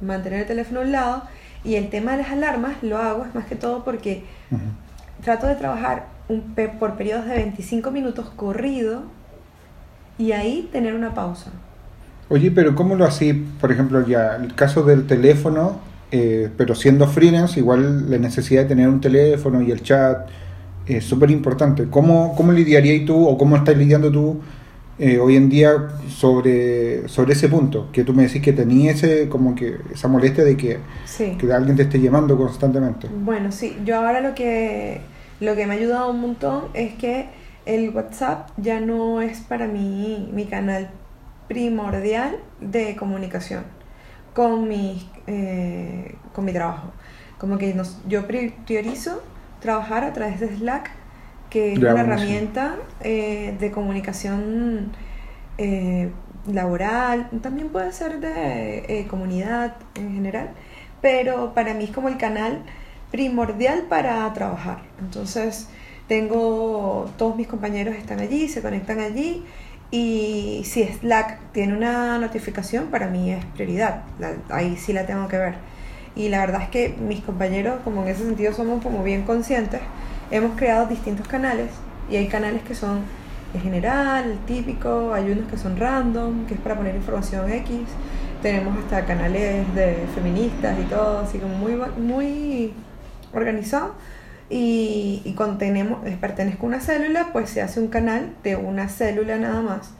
mantener 0.01 0.41
el 0.41 0.47
teléfono 0.47 0.81
a 0.81 0.83
un 0.83 0.91
lado. 0.91 1.23
Y 1.63 1.75
el 1.75 1.89
tema 1.89 2.11
de 2.11 2.17
las 2.23 2.31
alarmas 2.31 2.83
lo 2.83 2.97
hago 2.97 3.23
es 3.25 3.33
más 3.33 3.45
que 3.45 3.55
todo 3.55 3.85
porque 3.85 4.23
trato 5.23 5.47
de 5.47 5.55
trabajar 5.55 6.07
un 6.27 6.55
por 6.79 6.95
periodos 6.95 7.25
de 7.27 7.35
25 7.35 7.91
minutos 7.91 8.29
corrido 8.35 9.03
y 10.17 10.31
ahí 10.33 10.69
tener 10.71 10.93
una 10.95 11.13
pausa. 11.13 11.51
Oye, 12.29 12.51
pero 12.51 12.73
¿cómo 12.75 12.95
lo 12.95 13.05
hacís? 13.05 13.35
Por 13.61 13.71
ejemplo, 13.71 14.05
ya, 14.07 14.35
el 14.37 14.55
caso 14.55 14.83
del 14.83 15.05
teléfono, 15.05 15.79
eh, 16.11 16.49
pero 16.57 16.73
siendo 16.73 17.07
freelance, 17.07 17.59
igual 17.59 18.09
la 18.09 18.17
necesidad 18.17 18.63
de 18.63 18.69
tener 18.69 18.87
un 18.89 18.99
teléfono 19.01 19.61
y 19.61 19.71
el 19.71 19.81
chat 19.83 20.27
es 20.87 21.03
súper 21.03 21.29
importante. 21.31 21.85
¿Cómo, 21.89 22.33
¿Cómo 22.35 22.51
lidiarías 22.51 23.05
tú 23.05 23.27
o 23.27 23.37
cómo 23.37 23.55
estás 23.55 23.77
lidiando 23.77 24.11
tú 24.11 24.39
eh, 24.97 25.19
hoy 25.19 25.35
en 25.35 25.49
día 25.49 25.71
sobre, 26.09 27.07
sobre 27.09 27.33
ese 27.33 27.47
punto? 27.47 27.89
Que 27.91 28.03
tú 28.03 28.13
me 28.13 28.23
decís 28.23 28.41
que 28.41 28.53
tenías 28.53 29.03
ese, 29.03 29.29
como 29.29 29.53
que 29.53 29.77
esa 29.93 30.07
molestia 30.07 30.43
de 30.43 30.57
que, 30.57 30.79
Sí. 31.05 31.35
que 31.39 31.51
alguien 31.53 31.75
te 31.75 31.83
esté 31.83 31.99
llamando 31.99 32.35
constantemente. 32.37 33.07
Bueno, 33.23 33.51
sí, 33.51 33.77
yo 33.85 33.97
ahora 33.97 34.21
lo 34.21 34.33
que, 34.33 35.01
lo 35.41 35.55
que 35.55 35.67
me 35.67 35.75
ha 35.75 35.77
ayudado 35.77 36.09
un 36.09 36.21
montón 36.21 36.63
es 36.73 36.93
que 36.95 37.27
el 37.67 37.89
WhatsApp 37.91 38.49
ya 38.57 38.79
no 38.79 39.21
es 39.21 39.39
para 39.41 39.67
mí 39.67 40.29
mi 40.33 40.45
canal 40.45 40.89
primordial 41.47 42.39
de 42.61 42.95
comunicación 42.95 43.63
con 44.33 44.67
mi, 44.67 45.09
eh, 45.27 46.15
con 46.33 46.45
mi 46.45 46.53
trabajo. 46.53 46.91
Como 47.37 47.57
que 47.57 47.73
nos- 47.73 47.99
yo 48.07 48.27
pri- 48.27 48.53
priorizo 48.65 49.23
trabajar 49.61 50.03
a 50.03 50.13
través 50.13 50.39
de 50.39 50.49
Slack, 50.57 50.91
que 51.49 51.73
es 51.73 51.79
Ya, 51.79 51.91
una 51.91 52.01
herramienta 52.01 52.77
eh, 53.01 53.55
de 53.59 53.71
comunicación 53.71 54.91
eh, 55.57 56.11
laboral, 56.51 57.29
también 57.41 57.69
puede 57.69 57.91
ser 57.91 58.19
de 58.19 59.07
comunidad 59.09 59.75
en 59.95 60.13
general, 60.13 60.49
pero 61.01 61.53
para 61.53 61.73
mí 61.73 61.85
es 61.85 61.91
como 61.91 62.09
el 62.09 62.17
canal 62.17 62.61
primordial 63.11 63.83
para 63.89 64.31
trabajar. 64.33 64.79
Entonces, 64.99 65.69
tengo 66.07 67.09
todos 67.17 67.35
mis 67.35 67.47
compañeros 67.47 67.95
están 67.95 68.19
allí, 68.19 68.47
se 68.47 68.61
conectan 68.61 68.99
allí 68.99 69.43
y 69.91 70.63
si 70.65 70.83
Slack 70.85 71.39
tiene 71.53 71.75
una 71.75 72.17
notificación, 72.17 72.85
para 72.87 73.07
mí 73.07 73.31
es 73.31 73.45
prioridad. 73.45 74.03
La- 74.19 74.33
ahí 74.49 74.77
sí 74.77 74.93
la 74.93 75.05
tengo 75.05 75.27
que 75.27 75.37
ver. 75.37 75.55
Y 76.15 76.29
la 76.29 76.39
verdad 76.39 76.63
es 76.63 76.69
que 76.69 76.89
mis 76.99 77.21
compañeros, 77.21 77.79
como 77.83 78.03
en 78.03 78.09
ese 78.09 78.23
sentido 78.25 78.53
somos 78.53 78.81
como 78.83 79.03
bien 79.03 79.23
conscientes, 79.23 79.81
hemos 80.31 80.55
creado 80.57 80.87
distintos 80.87 81.27
canales 81.27 81.69
y 82.09 82.15
hay 82.17 82.27
canales 82.27 82.61
que 82.63 82.75
son 82.75 83.01
en 83.53 83.61
general, 83.61 84.31
el 84.31 84.37
típico, 84.39 85.13
hay 85.13 85.31
unos 85.31 85.49
que 85.49 85.57
son 85.57 85.77
random, 85.77 86.45
que 86.45 86.55
es 86.55 86.59
para 86.59 86.75
poner 86.75 86.95
información 86.95 87.49
X. 87.51 87.79
Tenemos 88.41 88.77
hasta 88.77 89.05
canales 89.05 89.73
de 89.75 90.05
feministas 90.13 90.77
y 90.79 90.83
todo, 90.83 91.19
así 91.19 91.37
como 91.39 91.55
muy, 91.55 91.75
muy 91.97 92.73
organizado. 93.33 93.93
Y, 94.49 95.21
y 95.25 95.31
pertenezco 95.33 96.65
a 96.65 96.69
una 96.69 96.79
célula, 96.79 97.29
pues 97.33 97.49
se 97.49 97.61
hace 97.61 97.79
un 97.79 97.87
canal 97.87 98.33
de 98.43 98.55
una 98.55 98.89
célula 98.89 99.37
nada 99.37 99.61
más. 99.61 99.91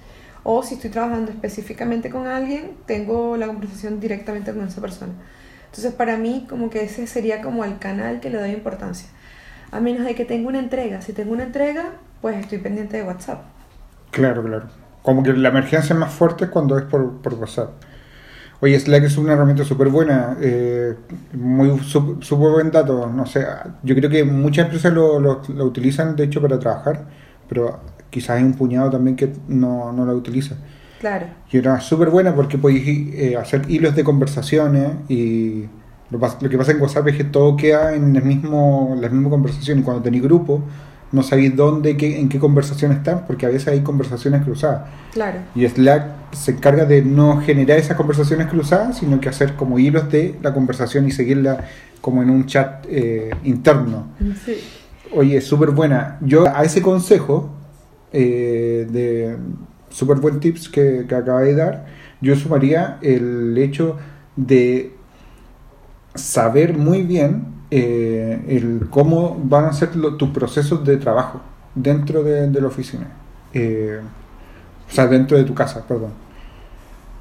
O 0.44 0.62
si 0.62 0.76
estoy 0.76 0.92
trabajando 0.92 1.32
específicamente 1.32 2.12
con 2.12 2.28
alguien, 2.28 2.72
tengo 2.86 3.36
la 3.38 3.48
conversación 3.48 4.00
directamente 4.00 4.54
con 4.54 4.68
esa 4.68 4.80
persona. 4.80 5.14
Entonces 5.66 5.92
para 5.94 6.18
mí 6.18 6.46
como 6.48 6.70
que 6.70 6.84
ese 6.84 7.08
sería 7.08 7.42
como 7.42 7.66
el 7.66 7.80
canal 7.80 8.20
que 8.20 8.30
le 8.30 8.38
doy 8.38 8.52
importancia. 8.52 9.10
A 9.72 9.80
menos 9.80 10.06
de 10.06 10.14
que 10.14 10.24
tenga 10.24 10.48
una 10.48 10.60
entrega. 10.60 11.02
Si 11.02 11.14
tengo 11.14 11.34
una 11.34 11.44
entrega, 11.44 11.94
pues 12.22 12.38
estoy 12.38 12.60
pendiente 12.60 12.98
de 12.98 13.04
WhatsApp. 13.04 13.42
Claro, 14.12 14.44
claro. 14.44 14.68
Como 15.02 15.24
que 15.24 15.34
la 15.34 15.50
emergencia 15.50 15.94
es 15.94 16.00
más 16.00 16.14
fuerte 16.14 16.48
cuando 16.48 16.78
es 16.78 16.86
por, 16.86 17.22
por 17.22 17.34
WhatsApp. 17.34 17.72
Oye, 18.62 18.80
Slack 18.80 19.04
es 19.04 19.18
una 19.18 19.34
herramienta 19.34 19.64
súper 19.66 19.90
buena, 19.90 20.38
eh, 20.42 20.96
muy 21.34 21.80
súper 21.80 22.50
buen 22.50 22.72
dato. 22.72 23.08
No 23.08 23.26
sé, 23.26 23.46
yo 23.84 23.96
creo 23.96 24.10
que 24.10 24.24
muchas 24.24 24.66
empresas 24.66 24.94
lo, 24.94 25.20
lo, 25.20 25.42
lo 25.50 25.66
utilizan, 25.66 26.16
de 26.16 26.24
hecho, 26.24 26.42
para 26.42 26.58
trabajar, 26.60 27.06
pero 27.50 27.80
quizás 28.10 28.38
hay 28.38 28.44
un 28.44 28.54
puñado 28.54 28.90
también 28.90 29.16
que 29.16 29.32
no, 29.48 29.92
no 29.92 30.06
la 30.06 30.14
utiliza. 30.14 30.56
Claro. 31.00 31.28
Y 31.52 31.58
era 31.58 31.80
súper 31.82 32.10
buena 32.10 32.34
porque 32.34 32.58
podéis 32.58 33.14
eh, 33.14 33.36
hacer 33.38 33.70
hilos 33.70 33.96
de 33.96 34.04
conversaciones 34.04 34.92
y 35.10 35.66
lo, 36.10 36.20
lo 36.20 36.50
que 36.50 36.58
pasa 36.58 36.72
en 36.72 36.82
WhatsApp 36.82 37.08
es 37.10 37.18
que 37.18 37.24
todo 37.26 37.58
queda 37.58 37.94
en 37.94 38.16
el 38.16 38.24
mismo, 38.24 38.96
la 39.00 39.10
misma 39.10 39.30
conversación 39.30 39.80
y 39.80 39.82
cuando 39.84 40.02
tenéis 40.02 40.24
grupo 40.24 40.64
no 41.12 41.24
sabéis 41.24 41.56
dónde, 41.56 41.98
qué, 41.98 42.20
en 42.20 42.30
qué 42.30 42.40
conversación 42.40 42.92
están 42.92 43.26
porque 43.26 43.46
a 43.46 43.50
veces 43.50 43.68
hay 43.68 43.82
conversaciones 43.82 44.44
cruzadas. 44.44 44.90
Claro. 45.14 45.40
Y 45.56 45.68
Slack 45.68 46.34
se 46.34 46.52
encarga 46.52 46.86
de 46.86 47.02
no 47.02 47.42
generar 47.42 47.78
esas 47.78 47.96
conversaciones 47.96 48.48
cruzadas, 48.48 48.98
sino 48.98 49.20
que 49.20 49.30
hacer 49.30 49.56
como 49.56 49.80
hilos 49.80 50.12
de 50.12 50.36
la 50.42 50.54
conversación 50.54 51.08
y 51.08 51.12
seguirla 51.12 51.66
como 52.02 52.22
en 52.22 52.30
un 52.30 52.46
chat 52.46 52.86
eh, 52.90 53.32
interno. 53.44 54.08
Sí. 54.46 54.58
Oye, 55.14 55.40
súper 55.42 55.72
buena. 55.72 56.18
Yo 56.22 56.46
a 56.48 56.64
ese 56.64 56.82
consejo 56.82 57.50
eh, 58.12 58.88
de 58.90 59.38
súper 59.90 60.18
buen 60.18 60.40
tips 60.40 60.68
que, 60.68 61.06
que 61.08 61.16
acaba 61.16 61.42
de 61.42 61.56
dar, 61.56 61.86
yo 62.22 62.36
sumaría 62.36 62.98
el 63.02 63.58
hecho 63.58 63.98
de 64.36 64.94
saber 66.16 66.78
muy 66.78 67.04
bien 67.04 67.55
eh, 67.72 68.44
el 68.48 68.88
cómo 68.90 69.40
van 69.44 69.66
a 69.66 69.74
ser 69.74 69.90
tus 70.18 70.30
procesos 70.30 70.86
de 70.86 70.98
trabajo 70.98 71.42
dentro 71.74 72.24
de, 72.24 72.50
la 72.50 72.68
oficina. 72.68 73.08
Eh, 73.54 74.00
o 74.90 74.94
sea, 74.94 75.08
dentro 75.08 75.38
de 75.38 75.44
tu 75.44 75.54
casa, 75.54 75.86
perdón. 75.88 76.12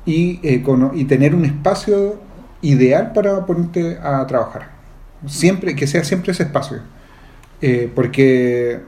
Y, 0.06 0.40
eh, 0.42 0.62
y 0.94 1.04
tener 1.04 1.34
un 1.34 1.44
espacio 1.44 2.16
ideal 2.60 3.12
para 3.12 3.46
ponerte 3.46 3.98
a 4.02 4.26
trabajar. 4.26 4.70
Siempre, 5.26 5.74
que 5.74 5.86
sea 5.86 6.04
siempre 6.04 6.32
ese 6.32 6.44
espacio. 6.44 6.78
Porque 7.94 8.82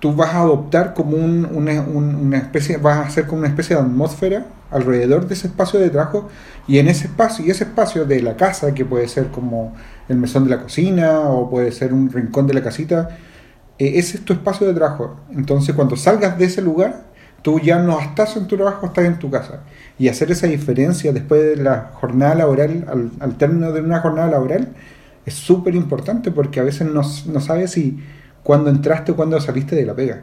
tú 0.00 0.12
vas 0.14 0.34
a 0.34 0.40
adoptar 0.40 0.94
como 0.94 1.16
un- 1.16 1.46
una 1.54 2.38
especie, 2.38 2.78
vas 2.78 2.96
a 2.96 3.02
hacer 3.02 3.26
como 3.26 3.40
una 3.40 3.48
especie 3.48 3.76
de 3.76 3.82
atmósfera 3.82 4.46
alrededor 4.70 5.26
de 5.26 5.34
ese 5.34 5.48
espacio 5.48 5.78
de 5.80 5.90
trabajo 5.90 6.28
y 6.66 6.78
en 6.78 6.88
ese 6.88 7.06
espacio, 7.06 7.44
y 7.44 7.50
ese 7.50 7.64
espacio 7.64 8.04
de 8.04 8.22
la 8.22 8.36
casa, 8.36 8.72
que 8.74 8.84
puede 8.84 9.08
ser 9.08 9.28
como 9.28 9.74
el 10.10 10.16
mesón 10.16 10.44
de 10.44 10.50
la 10.50 10.62
cocina 10.62 11.20
o 11.20 11.48
puede 11.48 11.70
ser 11.70 11.92
un 11.92 12.10
rincón 12.10 12.46
de 12.46 12.54
la 12.54 12.62
casita, 12.62 13.16
eh, 13.78 13.92
ese 13.94 14.18
es 14.18 14.24
tu 14.24 14.32
espacio 14.32 14.66
de 14.66 14.74
trabajo. 14.74 15.20
Entonces 15.32 15.74
cuando 15.74 15.96
salgas 15.96 16.36
de 16.36 16.46
ese 16.46 16.62
lugar, 16.62 17.04
tú 17.42 17.60
ya 17.60 17.78
no 17.78 18.00
estás 18.00 18.36
en 18.36 18.48
tu 18.48 18.56
trabajo, 18.56 18.86
estás 18.86 19.04
en 19.04 19.20
tu 19.20 19.30
casa. 19.30 19.60
Y 19.98 20.08
hacer 20.08 20.32
esa 20.32 20.48
diferencia 20.48 21.12
después 21.12 21.56
de 21.56 21.62
la 21.62 21.92
jornada 21.94 22.34
laboral, 22.34 23.10
al, 23.20 23.36
término 23.36 23.70
de 23.72 23.80
una 23.82 24.00
jornada 24.00 24.28
laboral, 24.28 24.72
es 25.24 25.34
súper 25.34 25.76
importante 25.76 26.32
porque 26.32 26.58
a 26.58 26.64
veces 26.64 26.88
no, 26.88 27.02
no 27.26 27.40
sabes 27.40 27.70
si 27.70 28.00
cuándo 28.42 28.68
entraste 28.68 29.12
o 29.12 29.16
cuándo 29.16 29.40
saliste 29.40 29.76
de 29.76 29.86
la 29.86 29.94
pega. 29.94 30.22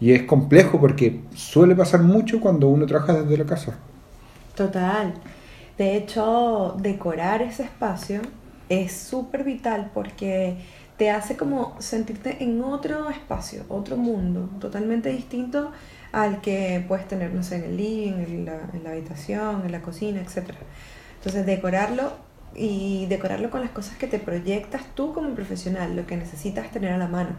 Y 0.00 0.10
es 0.10 0.24
complejo 0.24 0.80
porque 0.80 1.20
suele 1.32 1.76
pasar 1.76 2.02
mucho 2.02 2.40
cuando 2.40 2.66
uno 2.66 2.86
trabaja 2.86 3.12
desde 3.12 3.38
la 3.38 3.46
casa. 3.46 3.74
Total. 4.56 5.14
De 5.78 5.96
hecho, 5.96 6.76
decorar 6.80 7.40
ese 7.40 7.62
espacio 7.62 8.20
es 8.80 8.92
súper 8.92 9.44
vital 9.44 9.90
porque 9.92 10.56
te 10.96 11.10
hace 11.10 11.36
como 11.36 11.76
sentirte 11.80 12.42
en 12.42 12.62
otro 12.62 13.10
espacio, 13.10 13.64
otro 13.68 13.96
mundo, 13.96 14.48
totalmente 14.60 15.10
distinto 15.10 15.72
al 16.12 16.40
que 16.40 16.84
puedes 16.86 17.06
tener, 17.08 17.32
no 17.34 17.42
sé, 17.42 17.56
en 17.56 17.64
el 17.64 17.76
living, 17.76 18.12
en 18.12 18.44
la, 18.44 18.70
en 18.72 18.84
la 18.84 18.90
habitación, 18.90 19.62
en 19.64 19.72
la 19.72 19.82
cocina, 19.82 20.20
etc. 20.20 20.50
Entonces, 21.16 21.44
decorarlo 21.44 22.12
y 22.54 23.06
decorarlo 23.06 23.50
con 23.50 23.60
las 23.60 23.70
cosas 23.70 23.96
que 23.96 24.06
te 24.06 24.18
proyectas 24.18 24.82
tú 24.94 25.12
como 25.12 25.34
profesional, 25.34 25.96
lo 25.96 26.06
que 26.06 26.16
necesitas 26.16 26.70
tener 26.70 26.92
a 26.92 26.98
la 26.98 27.08
mano. 27.08 27.30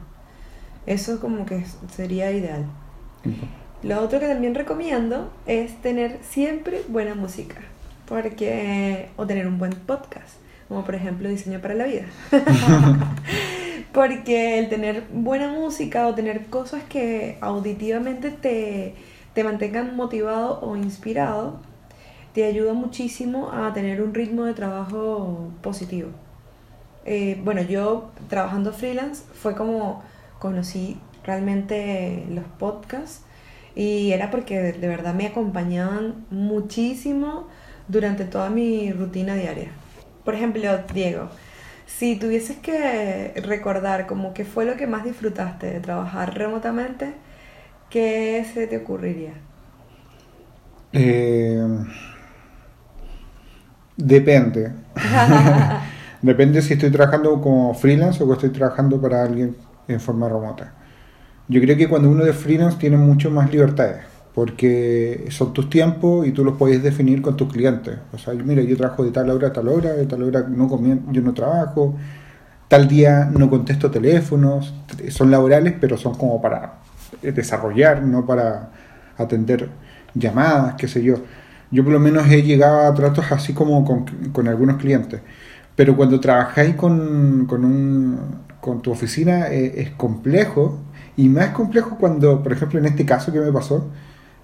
Eso 0.85 1.19
como 1.19 1.45
que 1.45 1.63
sería 1.95 2.31
ideal. 2.31 2.65
Lo 3.83 4.01
otro 4.01 4.19
que 4.19 4.27
también 4.27 4.55
recomiendo 4.55 5.31
es 5.45 5.81
tener 5.81 6.19
siempre 6.23 6.81
buena 6.87 7.15
música, 7.15 7.61
porque 8.07 9.09
o 9.15 9.25
tener 9.25 9.47
un 9.47 9.57
buen 9.59 9.73
podcast, 9.73 10.42
como 10.67 10.83
por 10.83 10.95
ejemplo 10.95 11.29
Diseño 11.29 11.59
para 11.59 11.73
la 11.73 11.85
Vida. 11.85 12.05
porque 13.93 14.57
el 14.57 14.69
tener 14.69 15.03
buena 15.13 15.47
música 15.49 16.07
o 16.07 16.15
tener 16.15 16.47
cosas 16.47 16.83
que 16.83 17.37
auditivamente 17.41 18.31
te, 18.31 18.95
te 19.33 19.43
mantengan 19.43 19.95
motivado 19.95 20.59
o 20.61 20.75
inspirado, 20.75 21.59
te 22.33 22.45
ayuda 22.45 22.73
muchísimo 22.73 23.51
a 23.51 23.71
tener 23.73 24.01
un 24.01 24.13
ritmo 24.13 24.45
de 24.45 24.55
trabajo 24.55 25.51
positivo. 25.61 26.09
Eh, 27.05 27.39
bueno, 27.43 27.61
yo 27.61 28.11
trabajando 28.29 28.73
freelance 28.73 29.23
fue 29.33 29.55
como 29.55 30.01
conocí 30.39 30.97
realmente 31.23 32.25
los 32.29 32.45
podcasts 32.57 33.23
y 33.75 34.11
era 34.11 34.31
porque 34.31 34.59
de, 34.59 34.73
de 34.73 34.87
verdad 34.87 35.13
me 35.13 35.27
acompañaban 35.27 36.25
muchísimo 36.31 37.47
durante 37.87 38.25
toda 38.25 38.49
mi 38.49 38.91
rutina 38.91 39.35
diaria. 39.35 39.69
Por 40.23 40.35
ejemplo, 40.35 40.61
Diego, 40.93 41.29
si 41.85 42.15
tuvieses 42.15 42.57
que 42.57 43.33
recordar 43.45 44.07
como 44.07 44.33
que 44.33 44.45
fue 44.45 44.65
lo 44.65 44.75
que 44.75 44.87
más 44.87 45.03
disfrutaste 45.03 45.67
de 45.67 45.79
trabajar 45.79 46.37
remotamente, 46.37 47.13
¿qué 47.89 48.45
se 48.53 48.67
te 48.67 48.77
ocurriría? 48.77 49.33
Eh, 50.93 51.65
depende. 53.97 54.71
depende 56.21 56.61
si 56.61 56.73
estoy 56.73 56.91
trabajando 56.91 57.41
como 57.41 57.73
freelance 57.73 58.23
o 58.23 58.27
que 58.27 58.33
estoy 58.33 58.49
trabajando 58.49 59.01
para 59.01 59.23
alguien 59.23 59.55
en 59.87 59.99
forma 59.99 60.29
remota. 60.29 60.73
Yo 61.49 61.59
creo 61.59 61.75
que 61.75 61.89
cuando 61.89 62.09
uno 62.09 62.25
es 62.25 62.35
freelance 62.35 62.77
tiene 62.77 62.95
mucho 62.95 63.29
más 63.29 63.51
libertades. 63.51 64.12
Porque 64.33 65.27
son 65.29 65.53
tus 65.53 65.69
tiempos 65.69 66.25
y 66.27 66.31
tú 66.31 66.43
los 66.43 66.57
puedes 66.57 66.81
definir 66.81 67.21
con 67.21 67.37
tus 67.37 67.51
clientes. 67.51 67.97
O 68.11 68.17
sea, 68.17 68.33
mira, 68.33 68.63
yo 68.63 68.75
trabajo 68.75 69.03
de 69.03 69.11
tal 69.11 69.29
hora 69.29 69.49
a 69.49 69.53
tal 69.53 69.67
hora, 69.67 69.93
de 69.93 70.05
tal 70.05 70.23
hora 70.23 70.45
no 70.47 70.67
yo 71.11 71.21
no 71.21 71.33
trabajo, 71.33 71.95
tal 72.67 72.87
día 72.87 73.29
no 73.31 73.49
contesto 73.49 73.91
teléfonos, 73.91 74.73
son 75.09 75.29
laborales, 75.29 75.75
pero 75.79 75.97
son 75.97 76.15
como 76.15 76.41
para 76.41 76.79
desarrollar, 77.21 78.01
no 78.01 78.25
para 78.25 78.71
atender 79.17 79.69
llamadas, 80.15 80.75
qué 80.75 80.87
sé 80.87 81.03
yo. 81.03 81.17
Yo 81.69 81.83
por 81.83 81.93
lo 81.93 81.99
menos 81.99 82.27
he 82.29 82.41
llegado 82.41 82.87
a 82.87 82.93
tratos 82.93 83.31
así 83.31 83.53
como 83.53 83.85
con, 83.85 84.47
algunos 84.47 84.77
clientes. 84.77 85.21
Pero 85.75 85.95
cuando 85.95 86.19
trabajáis 86.19 86.75
con, 86.75 87.45
con, 87.47 87.65
un, 87.65 88.19
con 88.61 88.81
tu 88.81 88.91
oficina 88.91 89.47
eh, 89.47 89.81
es 89.81 89.89
complejo 89.91 90.79
y 91.17 91.29
más 91.29 91.49
complejo 91.49 91.97
cuando, 91.99 92.41
por 92.41 92.51
ejemplo, 92.51 92.79
en 92.79 92.85
este 92.85 93.05
caso 93.05 93.31
que 93.31 93.39
me 93.39 93.51
pasó, 93.51 93.89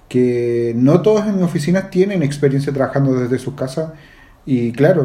que 0.09 0.73
no 0.75 1.01
todos 1.01 1.25
en 1.27 1.37
mi 1.37 1.43
oficina 1.43 1.89
tienen 1.89 2.23
experiencia 2.23 2.73
trabajando 2.73 3.13
desde 3.13 3.37
sus 3.37 3.53
casas. 3.53 3.91
Y 4.45 4.71
claro, 4.71 5.03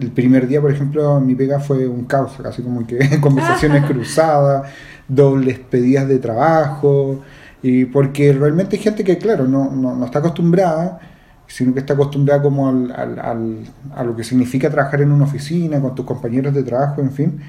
el 0.00 0.10
primer 0.10 0.48
día, 0.48 0.60
por 0.60 0.72
ejemplo, 0.72 1.20
mi 1.20 1.36
pega 1.36 1.60
fue 1.60 1.86
un 1.86 2.04
caos, 2.04 2.38
así 2.44 2.62
como 2.62 2.84
que 2.86 2.98
conversaciones 3.20 3.84
cruzadas, 3.88 4.68
dobles 5.06 5.60
pedidas 5.60 6.08
de 6.08 6.18
trabajo, 6.18 7.22
y 7.62 7.84
porque 7.84 8.32
realmente 8.32 8.76
hay 8.76 8.82
gente 8.82 9.04
que, 9.04 9.18
claro, 9.18 9.46
no, 9.46 9.70
no, 9.70 10.04
está 10.04 10.18
acostumbrada, 10.18 10.98
sino 11.46 11.72
que 11.72 11.80
está 11.80 11.94
acostumbrada 11.94 12.42
como 12.42 12.68
al, 12.68 12.90
al, 12.92 13.58
a 13.94 14.02
lo 14.02 14.16
que 14.16 14.24
significa 14.24 14.68
trabajar 14.70 15.02
en 15.02 15.12
una 15.12 15.24
oficina, 15.24 15.80
con 15.80 15.94
tus 15.94 16.04
compañeros 16.04 16.52
de 16.54 16.64
trabajo, 16.64 17.00
en 17.00 17.12
fin. 17.12 17.40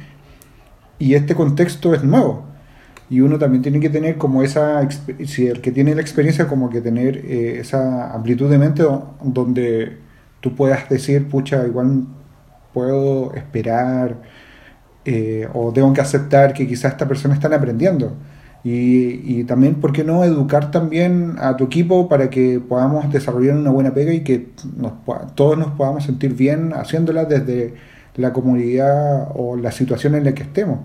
Y 0.99 1.15
este 1.15 1.33
contexto 1.33 1.95
es 1.95 2.03
nuevo 2.03 2.52
y 3.13 3.21
uno 3.21 3.37
también 3.37 3.61
tiene 3.61 3.79
que 3.79 3.91
tener 3.91 4.17
como 4.17 4.41
esa, 4.41 4.89
si 5.27 5.45
el 5.45 5.61
que 5.61 5.71
tiene 5.71 5.93
la 5.93 6.01
experiencia, 6.01 6.47
como 6.47 6.71
que 6.71 6.81
tener 6.81 7.17
eh, 7.17 7.59
esa 7.59 8.11
amplitud 8.11 8.49
de 8.49 8.57
mente 8.57 8.83
donde 9.23 9.99
tú 10.39 10.55
puedas 10.55 10.89
decir, 10.89 11.27
pucha, 11.29 11.63
igual 11.67 12.07
puedo 12.73 13.31
esperar 13.35 14.17
eh, 15.05 15.47
o 15.53 15.71
tengo 15.71 15.93
que 15.93 16.01
aceptar 16.01 16.53
que 16.53 16.67
quizás 16.67 16.93
esta 16.93 17.07
persona 17.07 17.35
están 17.35 17.53
aprendiendo. 17.53 18.17
Y, 18.63 19.43
también, 19.43 19.75
¿por 19.75 19.93
qué 19.93 20.03
no 20.03 20.23
educar 20.23 20.71
también 20.71 21.35
a 21.37 21.55
tu 21.55 21.65
equipo 21.65 22.09
para 22.09 22.31
que 22.31 22.59
podamos 22.67 23.11
desarrollar 23.13 23.57
una 23.57 23.69
buena 23.69 23.93
pega 23.93 24.11
y 24.11 24.21
que 24.23 24.53
todos 25.35 25.55
nos 25.55 25.71
podamos 25.73 26.03
sentir 26.05 26.33
bien 26.33 26.73
haciéndola 26.73 27.25
desde 27.25 27.75
la 28.15 28.33
comunidad 28.33 29.27
o 29.35 29.55
la 29.55 29.71
situación 29.71 30.15
en 30.15 30.23
la 30.23 30.33
que 30.33 30.41
estemos? 30.41 30.79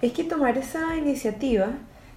Es 0.00 0.12
que 0.12 0.24
tomar 0.24 0.56
esa 0.58 0.96
iniciativa 0.96 1.68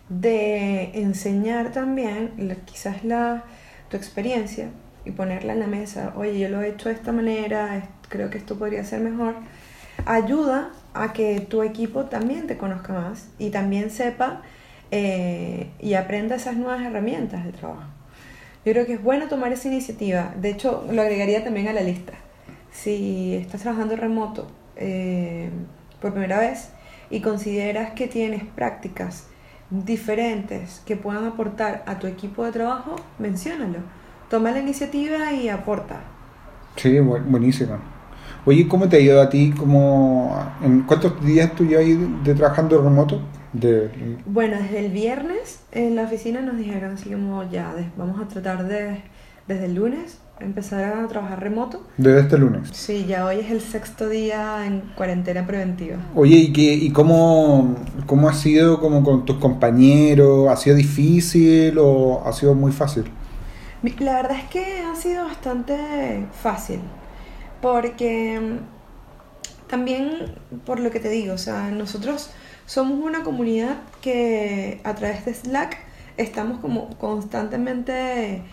de 0.10 0.92
enseñar 1.00 1.72
también 1.72 2.32
quizás 2.66 3.04
la, 3.04 3.44
tu 3.90 3.98
experiencia 3.98 4.70
y 5.06 5.12
ponerla 5.12 5.54
en 5.54 5.60
la 5.60 5.68
mesa, 5.68 6.14
oye, 6.16 6.38
yo 6.38 6.50
lo 6.50 6.62
he 6.62 6.70
hecho 6.70 6.90
de 6.90 6.96
esta 6.96 7.12
manera, 7.12 7.90
creo 8.10 8.30
que 8.30 8.38
esto 8.38 8.58
podría 8.58 8.84
ser 8.84 9.00
mejor, 9.00 9.36
ayuda 10.06 10.72
a 10.94 11.14
que 11.14 11.40
tu 11.40 11.64
equipo 11.64 12.06
también 12.06 12.48
te 12.48 12.58
conozca 12.58 12.94
más 12.94 13.30
y 13.40 13.50
también 13.50 13.90
sepa 13.90 14.42
eh, 14.92 15.70
y 15.80 15.94
aprenda 15.94 16.36
esas 16.36 16.56
nuevas 16.56 16.82
herramientas 16.82 17.46
de 17.46 17.54
trabajo. 17.54 17.90
Yo 18.64 18.74
creo 18.74 18.86
que 18.86 18.94
es 18.94 19.04
bueno 19.04 19.28
tomar 19.28 19.52
esa 19.54 19.70
iniciativa, 19.70 20.34
de 20.40 20.52
hecho 20.52 20.86
lo 20.92 21.02
agregaría 21.02 21.44
también 21.44 21.68
a 21.68 21.74
la 21.74 21.82
lista. 21.82 22.14
Si 22.72 23.36
estás 23.36 23.62
trabajando 23.62 23.96
remoto 23.96 24.48
eh, 24.76 25.50
por 26.00 26.12
primera 26.12 26.40
vez, 26.40 26.70
y 27.12 27.22
consideras 27.22 27.92
que 27.92 28.08
tienes 28.08 28.44
prácticas 28.44 29.28
diferentes 29.70 30.82
que 30.86 30.96
puedan 30.96 31.26
aportar 31.26 31.84
a 31.86 32.00
tu 32.00 32.08
equipo 32.08 32.44
de 32.44 32.52
trabajo, 32.52 32.96
menciónalo. 33.20 33.80
Toma 34.30 34.52
la 34.52 34.60
iniciativa 34.60 35.32
y 35.34 35.50
aporta. 35.50 36.02
Sí, 36.76 37.00
buenísimo. 37.00 37.78
Oye, 38.46 38.68
¿cómo 38.68 38.90
te 38.90 38.98
ha 38.98 39.00
ido 39.00 39.22
a 39.22 39.30
ti? 39.30 39.54
¿Cómo, 39.58 40.36
¿En 40.64 40.82
cuántos 40.84 41.24
días 41.24 41.54
tú 41.54 41.66
llevas 41.66 42.24
de 42.24 42.34
trabajando 42.34 42.82
remoto? 42.82 43.22
De... 43.54 44.18
Bueno, 44.26 44.58
desde 44.58 44.86
el 44.86 44.92
viernes 44.92 45.62
en 45.72 45.96
la 45.96 46.04
oficina 46.04 46.42
nos 46.42 46.58
dijeron 46.58 46.94
así 46.94 47.12
como 47.12 47.50
ya, 47.52 47.74
vamos 47.98 48.20
a 48.22 48.28
tratar 48.28 48.66
de 48.66 49.02
desde 49.48 49.66
el 49.66 49.76
lunes 49.76 50.20
empezar 50.44 50.84
a 50.84 51.08
trabajar 51.08 51.40
remoto. 51.40 51.84
Desde 51.98 52.22
este 52.22 52.38
lunes. 52.38 52.70
Sí, 52.74 53.06
ya 53.06 53.26
hoy 53.26 53.40
es 53.40 53.52
el 53.52 53.62
sexto 53.62 54.10
día 54.10 54.66
en 54.66 54.82
cuarentena 54.96 55.46
preventiva. 55.46 55.98
Oye, 56.16 56.38
¿y, 56.38 56.54
qué, 56.54 56.74
y 56.74 56.92
cómo, 56.92 57.76
cómo 58.06 58.30
ha 58.30 58.34
sido 58.34 58.80
como 58.80 59.04
con 59.04 59.26
tus 59.26 59.38
compañeros? 59.38 60.50
¿Ha 60.50 60.56
sido 60.56 60.76
difícil 60.76 61.78
o 61.78 62.24
ha 62.26 62.34
sido 62.34 62.54
muy 62.56 62.72
fácil? 62.72 63.06
La 64.00 64.14
verdad 64.14 64.38
es 64.38 64.50
que 64.50 64.82
ha 64.82 64.96
sido 64.96 65.26
bastante 65.26 66.28
fácil, 66.44 66.82
porque 67.62 68.40
mm, 68.40 69.70
también 69.70 70.36
por 70.66 70.80
lo 70.80 70.92
que 70.92 71.00
te 71.00 71.10
digo, 71.10 71.34
o 71.34 71.38
sea, 71.40 71.72
nosotros 71.72 72.30
somos 72.68 73.00
una 73.00 73.24
comunidad 73.24 73.78
que 74.02 74.82
a 74.84 74.94
través 74.94 75.26
de 75.26 75.34
Slack 75.34 75.78
estamos 76.18 76.60
como 76.60 76.90
constantemente 76.98 78.44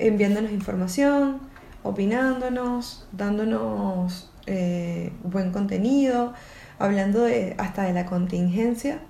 enviándonos 0.00 0.50
información, 0.50 1.38
opinándonos, 1.82 3.06
dándonos 3.12 4.30
eh, 4.46 5.12
buen 5.22 5.52
contenido, 5.52 6.32
hablando 6.78 7.22
de, 7.22 7.54
hasta 7.58 7.84
de 7.84 7.92
la 7.92 8.06
contingencia 8.06 9.00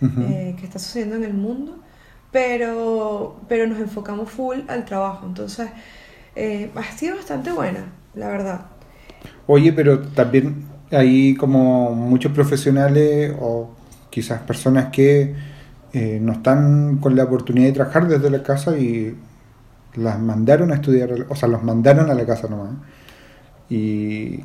eh, 0.00 0.56
que 0.58 0.66
está 0.66 0.80
sucediendo 0.80 1.14
en 1.14 1.24
el 1.24 1.34
mundo, 1.34 1.78
pero, 2.32 3.40
pero 3.48 3.68
nos 3.68 3.78
enfocamos 3.78 4.30
full 4.30 4.58
al 4.68 4.84
trabajo. 4.84 5.26
Entonces, 5.26 5.70
eh, 6.34 6.70
ha 6.74 6.82
sido 6.96 7.16
bastante 7.16 7.52
buena, 7.52 7.92
la 8.14 8.28
verdad. 8.28 8.66
Oye, 9.46 9.72
pero 9.72 10.00
también 10.00 10.64
hay 10.90 11.36
como 11.36 11.94
muchos 11.94 12.32
profesionales 12.32 13.32
o 13.40 13.70
quizás 14.10 14.40
personas 14.42 14.90
que 14.90 15.34
no 15.94 16.32
están 16.32 16.98
con 16.98 17.14
la 17.14 17.24
oportunidad 17.24 17.66
de 17.66 17.72
trabajar 17.72 18.08
desde 18.08 18.30
la 18.30 18.42
casa 18.42 18.78
y 18.78 19.14
las 19.94 20.18
mandaron 20.18 20.72
a 20.72 20.76
estudiar, 20.76 21.26
o 21.28 21.36
sea, 21.36 21.48
los 21.48 21.62
mandaron 21.62 22.10
a 22.10 22.14
la 22.14 22.24
casa 22.24 22.48
nomás. 22.48 22.70
Y 23.68 24.40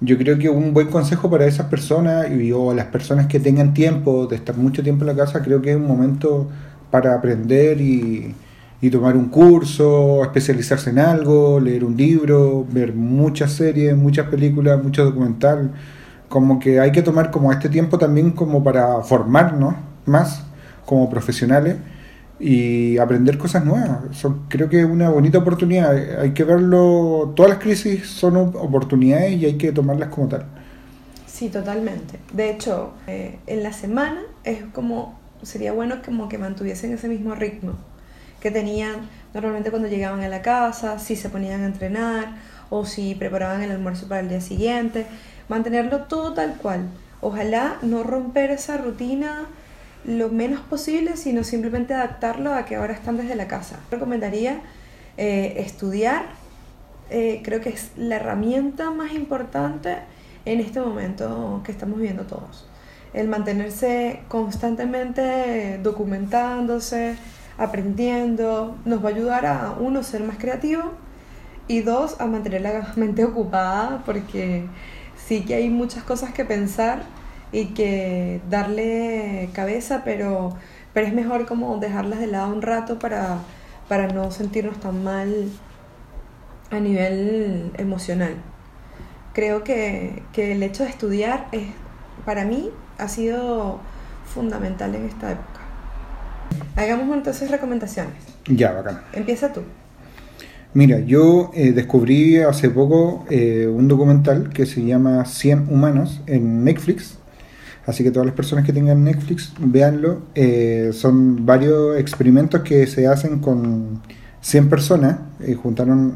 yo 0.00 0.18
creo 0.18 0.38
que 0.38 0.48
un 0.48 0.74
buen 0.74 0.88
consejo 0.88 1.30
para 1.30 1.46
esas 1.46 1.66
personas 1.66 2.30
y 2.30 2.52
o 2.52 2.74
las 2.74 2.86
personas 2.86 3.26
que 3.26 3.40
tengan 3.40 3.74
tiempo 3.74 4.26
de 4.26 4.36
estar 4.36 4.56
mucho 4.56 4.82
tiempo 4.82 5.04
en 5.04 5.08
la 5.08 5.24
casa, 5.24 5.42
creo 5.42 5.62
que 5.62 5.70
es 5.70 5.76
un 5.76 5.86
momento 5.86 6.48
para 6.90 7.14
aprender 7.14 7.80
y, 7.80 8.34
tomar 8.92 9.16
un 9.16 9.30
curso, 9.30 10.22
especializarse 10.22 10.90
en 10.90 10.98
algo, 10.98 11.58
leer 11.58 11.84
un 11.84 11.96
libro, 11.96 12.66
ver 12.70 12.92
muchas 12.92 13.52
series, 13.52 13.96
muchas 13.96 14.28
películas, 14.28 14.82
mucho 14.82 15.06
documental. 15.06 15.72
Como 16.28 16.58
que 16.58 16.80
hay 16.80 16.92
que 16.92 17.00
tomar 17.00 17.30
como 17.30 17.50
este 17.50 17.70
tiempo 17.70 17.96
también 17.96 18.32
como 18.32 18.62
para 18.62 19.00
formarnos 19.00 19.74
más 20.04 20.44
como 20.84 21.08
profesionales 21.08 21.76
y 22.46 22.98
aprender 22.98 23.38
cosas 23.38 23.64
nuevas. 23.64 24.00
creo 24.48 24.68
que 24.68 24.80
es 24.80 24.84
una 24.84 25.08
bonita 25.08 25.38
oportunidad. 25.38 26.20
Hay 26.20 26.32
que 26.34 26.44
verlo, 26.44 27.32
todas 27.34 27.48
las 27.52 27.58
crisis 27.58 28.06
son 28.06 28.36
oportunidades 28.36 29.32
y 29.32 29.46
hay 29.46 29.54
que 29.54 29.72
tomarlas 29.72 30.10
como 30.10 30.28
tal. 30.28 30.44
Sí, 31.26 31.48
totalmente. 31.48 32.18
De 32.34 32.50
hecho, 32.50 32.92
eh, 33.06 33.38
en 33.46 33.62
la 33.62 33.72
semana 33.72 34.20
es 34.44 34.62
como, 34.74 35.18
sería 35.42 35.72
bueno 35.72 36.02
como 36.04 36.28
que 36.28 36.36
mantuviesen 36.36 36.92
ese 36.92 37.08
mismo 37.08 37.34
ritmo 37.34 37.72
que 38.40 38.50
tenían 38.50 39.08
normalmente 39.32 39.70
cuando 39.70 39.88
llegaban 39.88 40.20
a 40.20 40.28
la 40.28 40.42
casa, 40.42 40.98
si 40.98 41.16
se 41.16 41.30
ponían 41.30 41.62
a 41.62 41.66
entrenar 41.66 42.36
o 42.68 42.84
si 42.84 43.14
preparaban 43.14 43.62
el 43.62 43.70
almuerzo 43.70 44.06
para 44.06 44.20
el 44.20 44.28
día 44.28 44.42
siguiente. 44.42 45.06
Mantenerlo 45.48 46.02
todo 46.02 46.34
tal 46.34 46.56
cual. 46.58 46.90
Ojalá 47.22 47.78
no 47.80 48.02
romper 48.02 48.50
esa 48.50 48.76
rutina 48.76 49.46
lo 50.04 50.28
menos 50.28 50.60
posible, 50.60 51.16
sino 51.16 51.44
simplemente 51.44 51.94
adaptarlo 51.94 52.54
a 52.54 52.64
que 52.64 52.76
ahora 52.76 52.92
están 52.92 53.16
desde 53.16 53.36
la 53.36 53.48
casa. 53.48 53.80
Recomendaría 53.90 54.60
eh, 55.16 55.54
estudiar, 55.58 56.26
eh, 57.10 57.40
creo 57.44 57.60
que 57.60 57.70
es 57.70 57.90
la 57.96 58.16
herramienta 58.16 58.90
más 58.90 59.12
importante 59.12 59.98
en 60.44 60.60
este 60.60 60.80
momento 60.80 61.62
que 61.64 61.72
estamos 61.72 61.98
viviendo 61.98 62.24
todos. 62.24 62.66
El 63.12 63.28
mantenerse 63.28 64.20
constantemente 64.28 65.78
documentándose, 65.82 67.16
aprendiendo, 67.58 68.76
nos 68.84 69.04
va 69.04 69.10
a 69.10 69.12
ayudar 69.12 69.46
a 69.46 69.76
uno 69.78 70.02
ser 70.02 70.22
más 70.24 70.36
creativo 70.36 70.90
y 71.68 71.80
dos 71.80 72.20
a 72.20 72.26
mantener 72.26 72.62
la 72.62 72.92
mente 72.96 73.24
ocupada 73.24 74.02
porque 74.04 74.66
sí 75.16 75.44
que 75.44 75.54
hay 75.54 75.70
muchas 75.70 76.02
cosas 76.02 76.32
que 76.32 76.44
pensar 76.44 77.04
y 77.54 77.66
que 77.66 78.40
darle 78.50 79.48
cabeza, 79.52 80.02
pero, 80.04 80.56
pero 80.92 81.06
es 81.06 81.14
mejor 81.14 81.46
como 81.46 81.78
dejarlas 81.78 82.18
de 82.18 82.26
lado 82.26 82.52
un 82.52 82.62
rato 82.62 82.98
para, 82.98 83.38
para 83.88 84.08
no 84.08 84.32
sentirnos 84.32 84.80
tan 84.80 85.04
mal 85.04 85.48
a 86.70 86.80
nivel 86.80 87.70
emocional. 87.78 88.34
Creo 89.34 89.62
que, 89.62 90.24
que 90.32 90.52
el 90.52 90.64
hecho 90.64 90.82
de 90.82 90.90
estudiar 90.90 91.46
es, 91.52 91.68
para 92.24 92.44
mí 92.44 92.70
ha 92.98 93.06
sido 93.06 93.78
fundamental 94.24 94.92
en 94.96 95.04
esta 95.06 95.30
época. 95.30 95.60
Hagamos 96.74 97.16
entonces 97.16 97.52
recomendaciones. 97.52 98.14
Ya, 98.46 98.72
bacán. 98.72 99.00
Empieza 99.12 99.52
tú. 99.52 99.62
Mira, 100.72 100.98
yo 100.98 101.52
eh, 101.54 101.70
descubrí 101.70 102.38
hace 102.38 102.68
poco 102.68 103.24
eh, 103.30 103.68
un 103.72 103.86
documental 103.86 104.50
que 104.50 104.66
se 104.66 104.84
llama 104.84 105.24
100 105.24 105.68
Humanos 105.72 106.20
en 106.26 106.64
Netflix. 106.64 107.18
Así 107.86 108.02
que 108.02 108.10
todas 108.10 108.26
las 108.26 108.34
personas 108.34 108.64
que 108.64 108.72
tengan 108.72 109.04
Netflix, 109.04 109.52
véanlo. 109.58 110.22
Eh, 110.34 110.90
son 110.92 111.44
varios 111.44 111.98
experimentos 111.98 112.62
que 112.62 112.86
se 112.86 113.06
hacen 113.06 113.40
con 113.40 114.00
100 114.40 114.68
personas. 114.68 115.18
juntaron, 115.62 116.14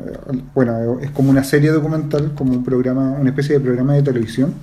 bueno, 0.54 0.98
es 1.00 1.11
como 1.11 1.31
una 1.31 1.44
serie 1.44 1.70
documental, 1.70 2.35
como 2.35 2.52
un 2.52 2.64
programa, 2.64 3.16
una 3.18 3.31
especie 3.31 3.54
de 3.59 3.61
programa 3.61 3.94
de 3.94 4.02
televisión, 4.02 4.54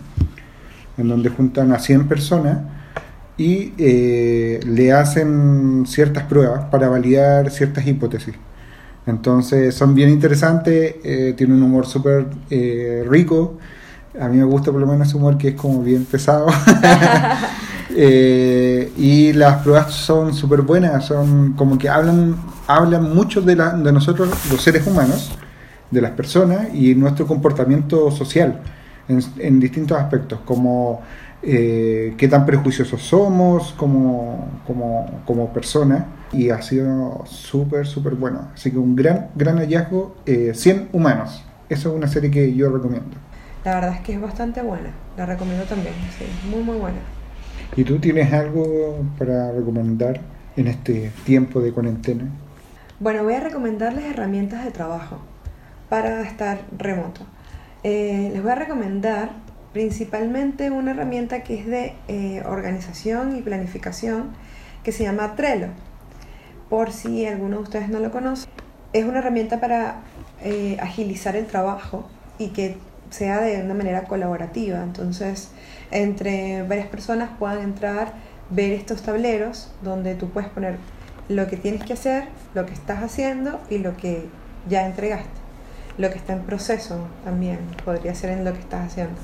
en 0.98 1.08
donde 1.08 1.30
juntan 1.30 1.72
a 1.72 1.80
100 1.80 2.08
personas 2.08 2.60
y 3.38 3.74
le 3.78 4.94
hacen 4.94 5.84
ciertas 5.86 6.24
pruebas 6.24 6.66
para 6.66 6.90
validar 6.90 7.52
ciertas 7.52 7.86
hipótesis. 7.86 8.36
Entonces 9.08 9.76
son 9.76 9.94
bien 9.94 10.10
interesantes, 10.10 10.96
eh, 11.04 11.34
tiene 11.38 11.54
un 11.54 11.64
humor 11.64 11.86
súper 11.86 12.26
eh, 12.50 13.04
rico. 13.08 13.58
A 14.20 14.28
mí 14.28 14.38
me 14.38 14.44
gusta 14.44 14.72
por 14.72 14.80
lo 14.80 14.88
menos 14.88 15.08
ese 15.08 15.18
humor 15.18 15.38
que 15.38 15.50
es 15.50 15.56
como 15.56 15.82
bien 15.82 16.06
pesado. 16.06 16.48
Eh, 17.98 18.92
y 18.98 19.32
las 19.32 19.64
pruebas 19.64 19.94
son 19.94 20.34
súper 20.34 20.64
buenas, 20.64 21.06
son 21.06 21.54
como 21.54 21.78
que 21.78 21.88
hablan, 21.88 22.36
hablan 22.68 23.16
mucho 23.16 23.42
de, 23.42 23.56
la, 23.56 23.70
de 23.70 23.90
nosotros, 23.94 24.28
los 24.52 24.62
seres 24.62 24.86
humanos, 24.86 25.32
de 25.92 26.02
las 26.02 26.12
personas 26.12 26.74
y 26.74 26.94
nuestro 26.94 27.26
comportamiento 27.26 28.12
social 28.12 28.60
en, 29.08 29.22
en 29.38 29.62
distintos 29.62 29.98
aspectos, 29.98 30.40
como 30.44 31.04
eh, 31.42 32.16
qué 32.18 32.28
tan 32.28 32.46
prejuiciosos 32.46 33.02
somos 33.02 33.74
como, 33.78 34.62
como, 34.66 35.22
como 35.26 35.54
personas 35.54 36.06
y 36.34 36.50
ha 36.50 36.62
sido 36.62 37.24
súper, 37.26 37.86
súper 37.86 38.16
bueno. 38.16 38.50
Así 38.54 38.72
que 38.72 38.78
un 38.78 38.96
gran, 38.96 39.28
gran 39.36 39.58
hallazgo, 39.58 40.16
100 40.26 40.76
eh, 40.76 40.88
humanos. 40.92 41.44
Esa 41.70 41.90
es 41.90 41.96
una 41.96 42.08
serie 42.08 42.30
que 42.30 42.54
yo 42.54 42.70
recomiendo. 42.70 43.16
La 43.66 43.74
verdad 43.74 43.96
es 43.96 44.02
que 44.02 44.14
es 44.14 44.22
bastante 44.22 44.62
buena, 44.62 44.92
la 45.18 45.26
recomiendo 45.26 45.66
también, 45.66 45.96
sí, 46.20 46.26
muy, 46.52 46.62
muy 46.62 46.78
buena. 46.78 47.00
¿Y 47.76 47.84
tú 47.84 47.98
tienes 47.98 48.32
algo 48.32 49.04
para 49.18 49.52
recomendar 49.54 50.22
en 50.56 50.68
este 50.68 51.12
tiempo 51.26 51.60
de 51.62 51.74
cuarentena? 51.74 52.26
Bueno, 53.00 53.24
voy 53.24 53.34
a 53.34 53.40
recomendarles 53.40 54.06
herramientas 54.06 54.64
de 54.64 54.70
trabajo 54.70 55.18
para 55.90 56.22
estar 56.22 56.60
remoto. 56.78 57.22
Eh, 57.82 58.30
les 58.34 58.44
voy 58.44 58.52
a 58.52 58.56
recomendar 58.56 59.32
principalmente 59.74 60.70
una 60.70 60.92
herramienta 60.92 61.42
que 61.42 61.60
es 61.60 61.66
de 61.66 61.96
eh, 62.08 62.44
organización 62.46 63.36
y 63.36 63.42
planificación 63.42 64.30
que 64.84 64.92
se 64.92 65.06
llama 65.06 65.36
Trello. 65.36 65.70
Por 66.70 66.92
si 66.92 67.26
alguno 67.26 67.58
de 67.58 67.64
ustedes 67.64 67.90
no 67.90 68.00
lo 68.00 68.12
conoce, 68.12 68.48
es 68.94 69.06
una 69.06 69.20
herramienta 69.20 69.60
para 69.60 70.02
eh, 70.44 70.78
agilizar 70.80 71.36
el 71.36 71.48
trabajo 71.48 72.08
y 72.38 72.50
que 72.50 72.78
sea 73.10 73.42
de 73.42 73.62
una 73.62 73.74
manera 73.74 74.04
colaborativa. 74.04 74.82
Entonces, 74.84 75.50
entre 75.92 76.64
varias 76.64 76.88
personas 76.88 77.30
puedan 77.38 77.62
entrar, 77.62 78.14
ver 78.50 78.72
estos 78.72 79.02
tableros 79.02 79.72
donde 79.82 80.16
tú 80.16 80.30
puedes 80.30 80.50
poner 80.50 80.78
lo 81.30 81.48
que 81.48 81.58
tienes 81.58 81.84
que 81.84 81.94
hacer, 81.94 82.26
lo 82.54 82.66
que 82.66 82.74
estás 82.74 83.04
haciendo 83.04 83.60
y 83.70 83.80
lo 83.80 83.98
que 83.98 84.26
ya 84.70 84.86
entregaste. 84.86 85.30
Lo 85.98 86.10
que 86.10 86.18
está 86.18 86.34
en 86.34 86.42
proceso 86.42 87.08
también 87.24 87.60
podría 87.84 88.14
ser 88.14 88.32
en 88.32 88.44
lo 88.44 88.54
que 88.54 88.60
estás 88.60 88.88
haciendo. 88.88 89.16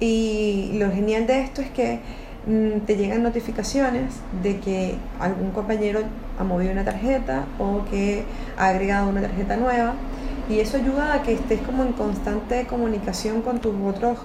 Y 0.00 0.76
lo 0.78 0.92
genial 0.92 1.26
de 1.26 1.40
esto 1.40 1.60
es 1.60 1.70
que 1.70 2.00
mm, 2.46 2.80
te 2.86 2.96
llegan 2.96 3.22
notificaciones 3.22 4.14
de 4.42 4.60
que 4.60 4.94
algún 5.18 5.50
compañero 5.50 6.00
ha 6.38 6.44
movido 6.44 6.70
una 6.70 6.84
tarjeta 6.84 7.46
o 7.58 7.84
que 7.90 8.22
ha 8.56 8.68
agregado 8.68 9.08
una 9.08 9.20
tarjeta 9.22 9.56
nueva 9.56 9.94
y 10.48 10.60
eso 10.60 10.78
ayuda 10.78 11.14
a 11.14 11.22
que 11.22 11.34
estés 11.34 11.60
como 11.60 11.82
en 11.82 11.92
constante 11.92 12.66
comunicación 12.66 13.42
con 13.42 13.60
tus 13.60 13.74
otros 13.84 14.18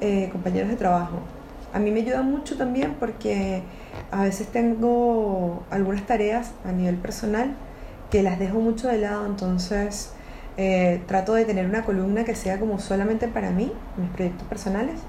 eh, 0.00 0.28
compañeros 0.30 0.68
de 0.68 0.76
trabajo. 0.76 1.20
A 1.72 1.78
mí 1.78 1.90
me 1.90 2.00
ayuda 2.00 2.22
mucho 2.22 2.58
también 2.58 2.96
porque 3.00 3.62
a 4.10 4.24
veces 4.24 4.48
tengo 4.48 5.62
algunas 5.70 6.04
tareas 6.06 6.52
a 6.66 6.72
nivel 6.72 6.96
personal 6.96 7.54
que 8.10 8.22
las 8.22 8.38
dejo 8.38 8.60
mucho 8.60 8.88
de 8.88 8.98
lado, 8.98 9.24
entonces 9.24 10.12
eh, 10.58 11.00
trato 11.06 11.32
de 11.32 11.46
tener 11.46 11.64
una 11.64 11.82
columna 11.82 12.24
que 12.24 12.34
sea 12.34 12.60
como 12.60 12.78
solamente 12.78 13.26
para 13.26 13.50
mí, 13.50 13.72
mis 13.96 14.10
proyectos 14.10 14.46
personales. 14.48 15.00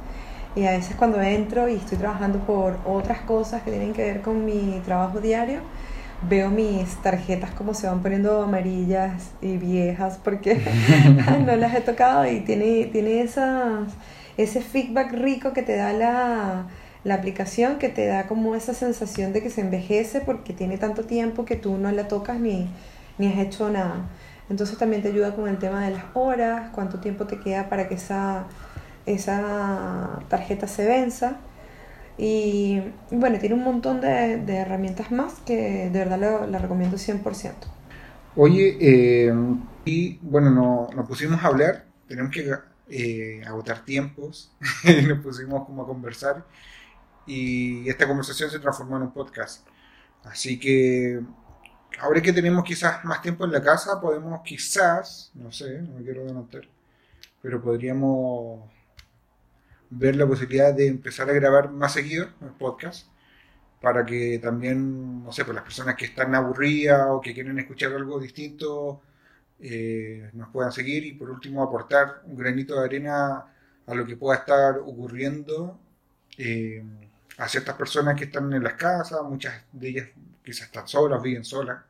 Y 0.55 0.65
a 0.65 0.71
veces 0.71 0.95
cuando 0.95 1.21
entro 1.21 1.67
y 1.67 1.75
estoy 1.75 1.97
trabajando 1.97 2.39
por 2.39 2.77
otras 2.85 3.21
cosas 3.21 3.63
que 3.63 3.71
tienen 3.71 3.91
que 3.91 4.03
ver 4.03 4.21
con 4.21 4.45
mi 4.45 4.81
trabajo 4.85 5.19
diario, 5.19 5.59
veo 6.29 6.49
mis 6.49 6.95
tarjetas 7.01 7.51
como 7.51 7.73
se 7.73 7.87
van 7.87 8.01
poniendo 8.01 8.41
amarillas 8.41 9.31
y 9.41 9.57
viejas 9.57 10.19
porque 10.23 10.61
no 11.45 11.55
las 11.55 11.73
he 11.75 11.81
tocado 11.81 12.25
y 12.25 12.41
tiene, 12.41 12.85
tiene 12.85 13.21
esas, 13.21 13.89
ese 14.37 14.61
feedback 14.61 15.11
rico 15.13 15.53
que 15.53 15.63
te 15.63 15.75
da 15.75 15.93
la, 15.93 16.67
la 17.03 17.15
aplicación, 17.15 17.77
que 17.77 17.89
te 17.89 18.05
da 18.05 18.27
como 18.27 18.55
esa 18.55 18.73
sensación 18.73 19.33
de 19.33 19.41
que 19.41 19.49
se 19.49 19.61
envejece 19.61 20.21
porque 20.21 20.53
tiene 20.53 20.77
tanto 20.77 21.03
tiempo 21.03 21.45
que 21.45 21.55
tú 21.55 21.77
no 21.77 21.91
la 21.91 22.07
tocas 22.07 22.39
ni, 22.39 22.67
ni 23.17 23.27
has 23.27 23.39
hecho 23.39 23.69
nada. 23.69 24.07
Entonces 24.49 24.77
también 24.77 25.01
te 25.01 25.09
ayuda 25.09 25.35
con 25.35 25.47
el 25.47 25.57
tema 25.57 25.85
de 25.85 25.91
las 25.91 26.03
horas, 26.13 26.69
cuánto 26.73 26.99
tiempo 26.99 27.25
te 27.25 27.39
queda 27.39 27.69
para 27.69 27.87
que 27.87 27.95
esa, 27.95 28.45
esa 29.05 30.19
tarjeta 30.29 30.67
se 30.67 30.85
venza. 30.85 31.37
Y 32.17 32.81
bueno, 33.11 33.39
tiene 33.39 33.55
un 33.55 33.63
montón 33.63 34.01
de, 34.01 34.43
herramientas 34.47 35.11
más 35.11 35.35
que 35.45 35.89
de 35.89 35.99
verdad 35.99 36.47
la 36.47 36.59
recomiendo 36.59 36.97
100%. 36.97 37.53
Oye, 38.35 38.77
eh, 38.79 39.33
y 39.85 40.17
bueno, 40.21 40.49
no, 40.49 40.89
nos 40.95 41.07
pusimos 41.07 41.43
a 41.43 41.47
hablar, 41.47 41.85
tenemos 42.07 42.31
que 42.31 42.51
eh, 42.89 43.41
agotar 43.45 43.85
tiempos, 43.85 44.51
nos 45.07 45.19
pusimos 45.19 45.65
como 45.65 45.83
a 45.83 45.87
conversar 45.87 46.43
y 47.25 47.87
esta 47.87 48.07
conversación 48.07 48.49
se 48.49 48.59
transformó 48.59 48.97
en 48.97 49.03
un 49.03 49.11
podcast. 49.11 49.67
Así 50.23 50.59
que 50.59 51.21
ahora 51.99 52.21
que 52.21 52.33
tenemos 52.33 52.63
quizás 52.63 53.05
más 53.05 53.21
tiempo 53.21 53.45
en 53.45 53.51
la 53.51 53.61
casa, 53.61 54.01
podemos 54.01 54.41
quizás, 54.43 55.31
no 55.35 55.51
sé, 55.51 55.81
no 55.81 55.99
me 55.99 56.03
quiero 56.03 56.23
adelantar, 56.23 56.67
pero 57.41 57.61
podríamos 57.61 58.61
ver 59.97 60.15
la 60.15 60.27
posibilidad 60.27 60.73
de 60.73 60.87
empezar 60.87 61.29
a 61.29 61.33
grabar 61.33 61.71
más 61.71 61.93
seguido 61.93 62.27
el 62.41 62.49
podcast 62.49 63.07
para 63.81 64.05
que 64.05 64.39
también, 64.39 65.23
no 65.23 65.31
sé, 65.31 65.43
pues 65.43 65.55
las 65.55 65.63
personas 65.63 65.95
que 65.95 66.05
están 66.05 66.33
aburridas 66.35 67.05
o 67.09 67.19
que 67.21 67.33
quieren 67.33 67.59
escuchar 67.59 67.91
algo 67.93 68.19
distinto 68.19 69.01
eh, 69.59 70.29
nos 70.33 70.49
puedan 70.49 70.71
seguir 70.71 71.05
y 71.05 71.13
por 71.13 71.29
último 71.29 71.63
aportar 71.63 72.21
un 72.25 72.37
granito 72.37 72.79
de 72.79 72.85
arena 72.85 73.45
a 73.85 73.93
lo 73.93 74.05
que 74.05 74.15
pueda 74.17 74.39
estar 74.39 74.77
ocurriendo 74.77 75.79
eh, 76.37 76.83
a 77.37 77.47
ciertas 77.47 77.75
personas 77.75 78.15
que 78.15 78.25
están 78.25 78.51
en 78.53 78.63
las 78.63 78.73
casas, 78.75 79.21
muchas 79.23 79.53
de 79.71 79.89
ellas 79.89 80.09
quizás 80.43 80.67
están 80.67 80.87
solas, 80.87 81.21
viven 81.21 81.43
solas. 81.43 81.83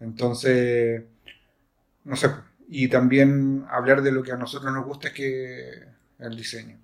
Entonces, 0.00 1.02
no 2.04 2.16
sé, 2.16 2.30
y 2.68 2.88
también 2.88 3.64
hablar 3.70 4.02
de 4.02 4.12
lo 4.12 4.22
que 4.22 4.32
a 4.32 4.36
nosotros 4.36 4.72
nos 4.72 4.84
gusta, 4.84 5.08
es 5.08 5.14
que 5.14 5.82
el 6.18 6.36
diseño. 6.36 6.78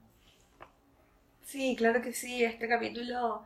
Sí, 1.49 1.75
claro 1.79 2.03
que 2.03 2.13
sí, 2.13 2.45
este 2.45 2.69
capítulo 2.69 3.43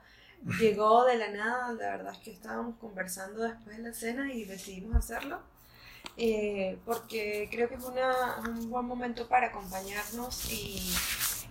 llegó 0.59 1.05
de 1.05 1.17
la 1.19 1.29
nada, 1.29 1.73
la 1.73 1.91
verdad 1.97 2.12
es 2.15 2.19
que 2.19 2.33
estábamos 2.33 2.77
conversando 2.81 3.45
después 3.45 3.77
de 3.77 3.83
la 3.85 3.95
cena 3.95 4.33
y 4.33 4.45
decidimos 4.45 4.97
hacerlo, 4.97 5.41
eh, 6.17 6.81
porque 6.85 7.49
creo 7.53 7.69
que 7.69 7.77
es 7.77 7.85
un 7.85 8.71
buen 8.71 8.87
momento 8.87 9.29
para 9.29 9.49
acompañarnos 9.49 10.51
y, 10.51 10.83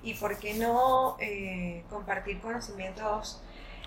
y 0.04 0.14
por 0.16 0.40
qué 0.40 0.54
no 0.56 1.16
eh, 1.22 1.86
compartir 1.90 2.42
conocimientos 2.42 3.42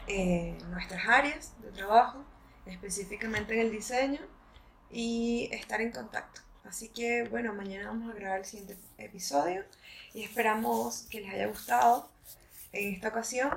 en 0.07 0.57
nuestras 0.71 1.07
áreas 1.07 1.53
de 1.61 1.71
trabajo, 1.71 2.25
específicamente 2.65 3.53
en 3.53 3.61
el 3.61 3.73
diseño, 3.73 4.21
y 4.91 5.51
estar 5.53 5.83
en 5.83 5.93
contacto. 5.93 6.41
Así 6.65 6.89
que 6.89 7.25
bueno, 7.29 7.53
mañana 7.53 7.89
vamos 7.89 8.11
a 8.11 8.15
grabar 8.17 8.39
el 8.39 8.47
siguiente 8.47 8.79
episodio 8.97 9.65
y 10.15 10.25
esperamos 10.25 11.07
que 11.11 11.21
les 11.21 11.35
haya 11.35 11.47
gustado 11.49 12.14
en 12.75 12.95
esta 12.95 13.09
ocasión. 13.09 13.51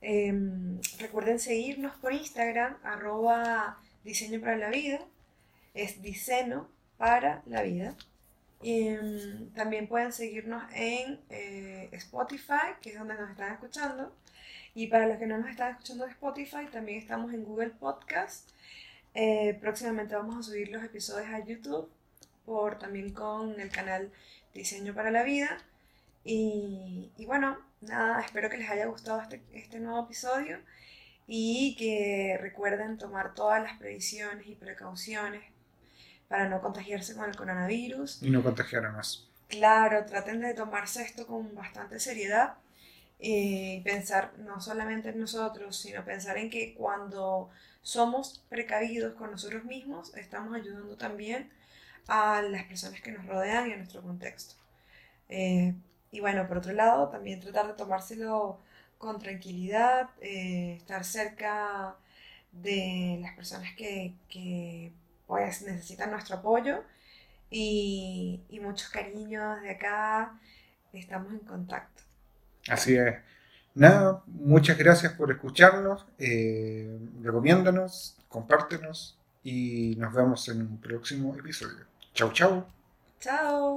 Em, 0.00 0.80
recuerden 0.98 1.38
seguirnos 1.38 1.94
por 1.96 2.12
Instagram, 2.12 2.76
arroba 2.82 3.78
diseño 4.04 4.40
para 4.40 4.56
la 4.56 4.70
vida. 4.70 5.00
Es 5.74 6.02
diseño 6.02 6.68
para 6.96 7.42
la 7.46 7.62
vida. 7.62 7.94
Em, 8.62 9.50
también 9.52 9.86
pueden 9.86 10.12
seguirnos 10.12 10.62
en 10.74 11.20
eh, 11.30 11.88
Spotify, 11.92 12.76
que 12.80 12.90
es 12.90 12.98
donde 12.98 13.14
nos 13.14 13.30
están 13.30 13.52
escuchando. 13.52 14.14
Y 14.74 14.88
para 14.88 15.06
los 15.06 15.18
que 15.18 15.26
no 15.26 15.38
nos 15.38 15.50
están 15.50 15.72
escuchando 15.72 16.04
en 16.04 16.10
Spotify, 16.10 16.66
también 16.70 16.98
estamos 16.98 17.32
en 17.32 17.44
Google 17.44 17.70
Podcast. 17.70 18.50
Eh, 19.14 19.56
próximamente 19.60 20.14
vamos 20.14 20.36
a 20.36 20.42
subir 20.42 20.68
los 20.68 20.84
episodios 20.84 21.28
a 21.30 21.44
YouTube, 21.44 21.90
por, 22.44 22.78
también 22.78 23.12
con 23.12 23.58
el 23.60 23.70
canal 23.70 24.12
Diseño 24.54 24.94
para 24.94 25.10
la 25.10 25.22
Vida. 25.22 25.58
Y, 26.28 27.12
y 27.16 27.24
bueno, 27.24 27.56
nada, 27.80 28.20
espero 28.20 28.50
que 28.50 28.58
les 28.58 28.68
haya 28.68 28.86
gustado 28.86 29.20
este, 29.20 29.40
este 29.52 29.78
nuevo 29.78 30.04
episodio 30.04 30.58
y 31.28 31.76
que 31.76 32.36
recuerden 32.40 32.98
tomar 32.98 33.32
todas 33.34 33.62
las 33.62 33.78
previsiones 33.78 34.44
y 34.48 34.56
precauciones 34.56 35.44
para 36.26 36.48
no 36.48 36.60
contagiarse 36.60 37.14
con 37.14 37.28
el 37.28 37.36
coronavirus. 37.36 38.24
Y 38.24 38.30
no 38.30 38.42
contagiar 38.42 38.86
a 38.86 38.90
más. 38.90 39.28
Claro, 39.46 40.04
traten 40.04 40.40
de 40.40 40.52
tomarse 40.52 41.02
esto 41.02 41.28
con 41.28 41.54
bastante 41.54 42.00
seriedad 42.00 42.54
y 43.20 43.80
pensar 43.82 44.36
no 44.38 44.60
solamente 44.60 45.10
en 45.10 45.20
nosotros, 45.20 45.80
sino 45.80 46.04
pensar 46.04 46.38
en 46.38 46.50
que 46.50 46.74
cuando 46.74 47.50
somos 47.82 48.44
precavidos 48.48 49.14
con 49.14 49.30
nosotros 49.30 49.64
mismos, 49.64 50.12
estamos 50.16 50.56
ayudando 50.56 50.96
también 50.96 51.52
a 52.08 52.42
las 52.42 52.64
personas 52.64 53.00
que 53.00 53.12
nos 53.12 53.24
rodean 53.26 53.70
y 53.70 53.74
a 53.74 53.76
nuestro 53.76 54.02
contexto. 54.02 54.56
Eh, 55.28 55.72
y 56.16 56.20
bueno, 56.20 56.48
por 56.48 56.56
otro 56.56 56.72
lado, 56.72 57.10
también 57.10 57.40
tratar 57.40 57.66
de 57.66 57.74
tomárselo 57.74 58.58
con 58.96 59.18
tranquilidad, 59.18 60.08
eh, 60.22 60.76
estar 60.78 61.04
cerca 61.04 61.94
de 62.52 63.18
las 63.20 63.34
personas 63.36 63.74
que, 63.76 64.14
que 64.30 64.92
pues, 65.26 65.60
necesitan 65.60 66.10
nuestro 66.10 66.36
apoyo 66.36 66.82
y, 67.50 68.40
y 68.48 68.60
muchos 68.60 68.88
cariños 68.88 69.60
de 69.60 69.72
acá, 69.72 70.40
estamos 70.94 71.34
en 71.34 71.40
contacto. 71.40 72.02
Así 72.66 72.96
es. 72.96 73.16
Nada, 73.74 74.22
muchas 74.26 74.78
gracias 74.78 75.12
por 75.12 75.30
escucharnos, 75.30 76.06
eh, 76.18 76.98
recomiéndanos, 77.20 78.16
compártenos 78.30 79.18
y 79.42 79.96
nos 79.96 80.14
vemos 80.14 80.48
en 80.48 80.62
un 80.62 80.80
próximo 80.80 81.36
episodio. 81.36 81.84
Chau, 82.14 82.32
chau. 82.32 82.64
Chao. 83.20 83.74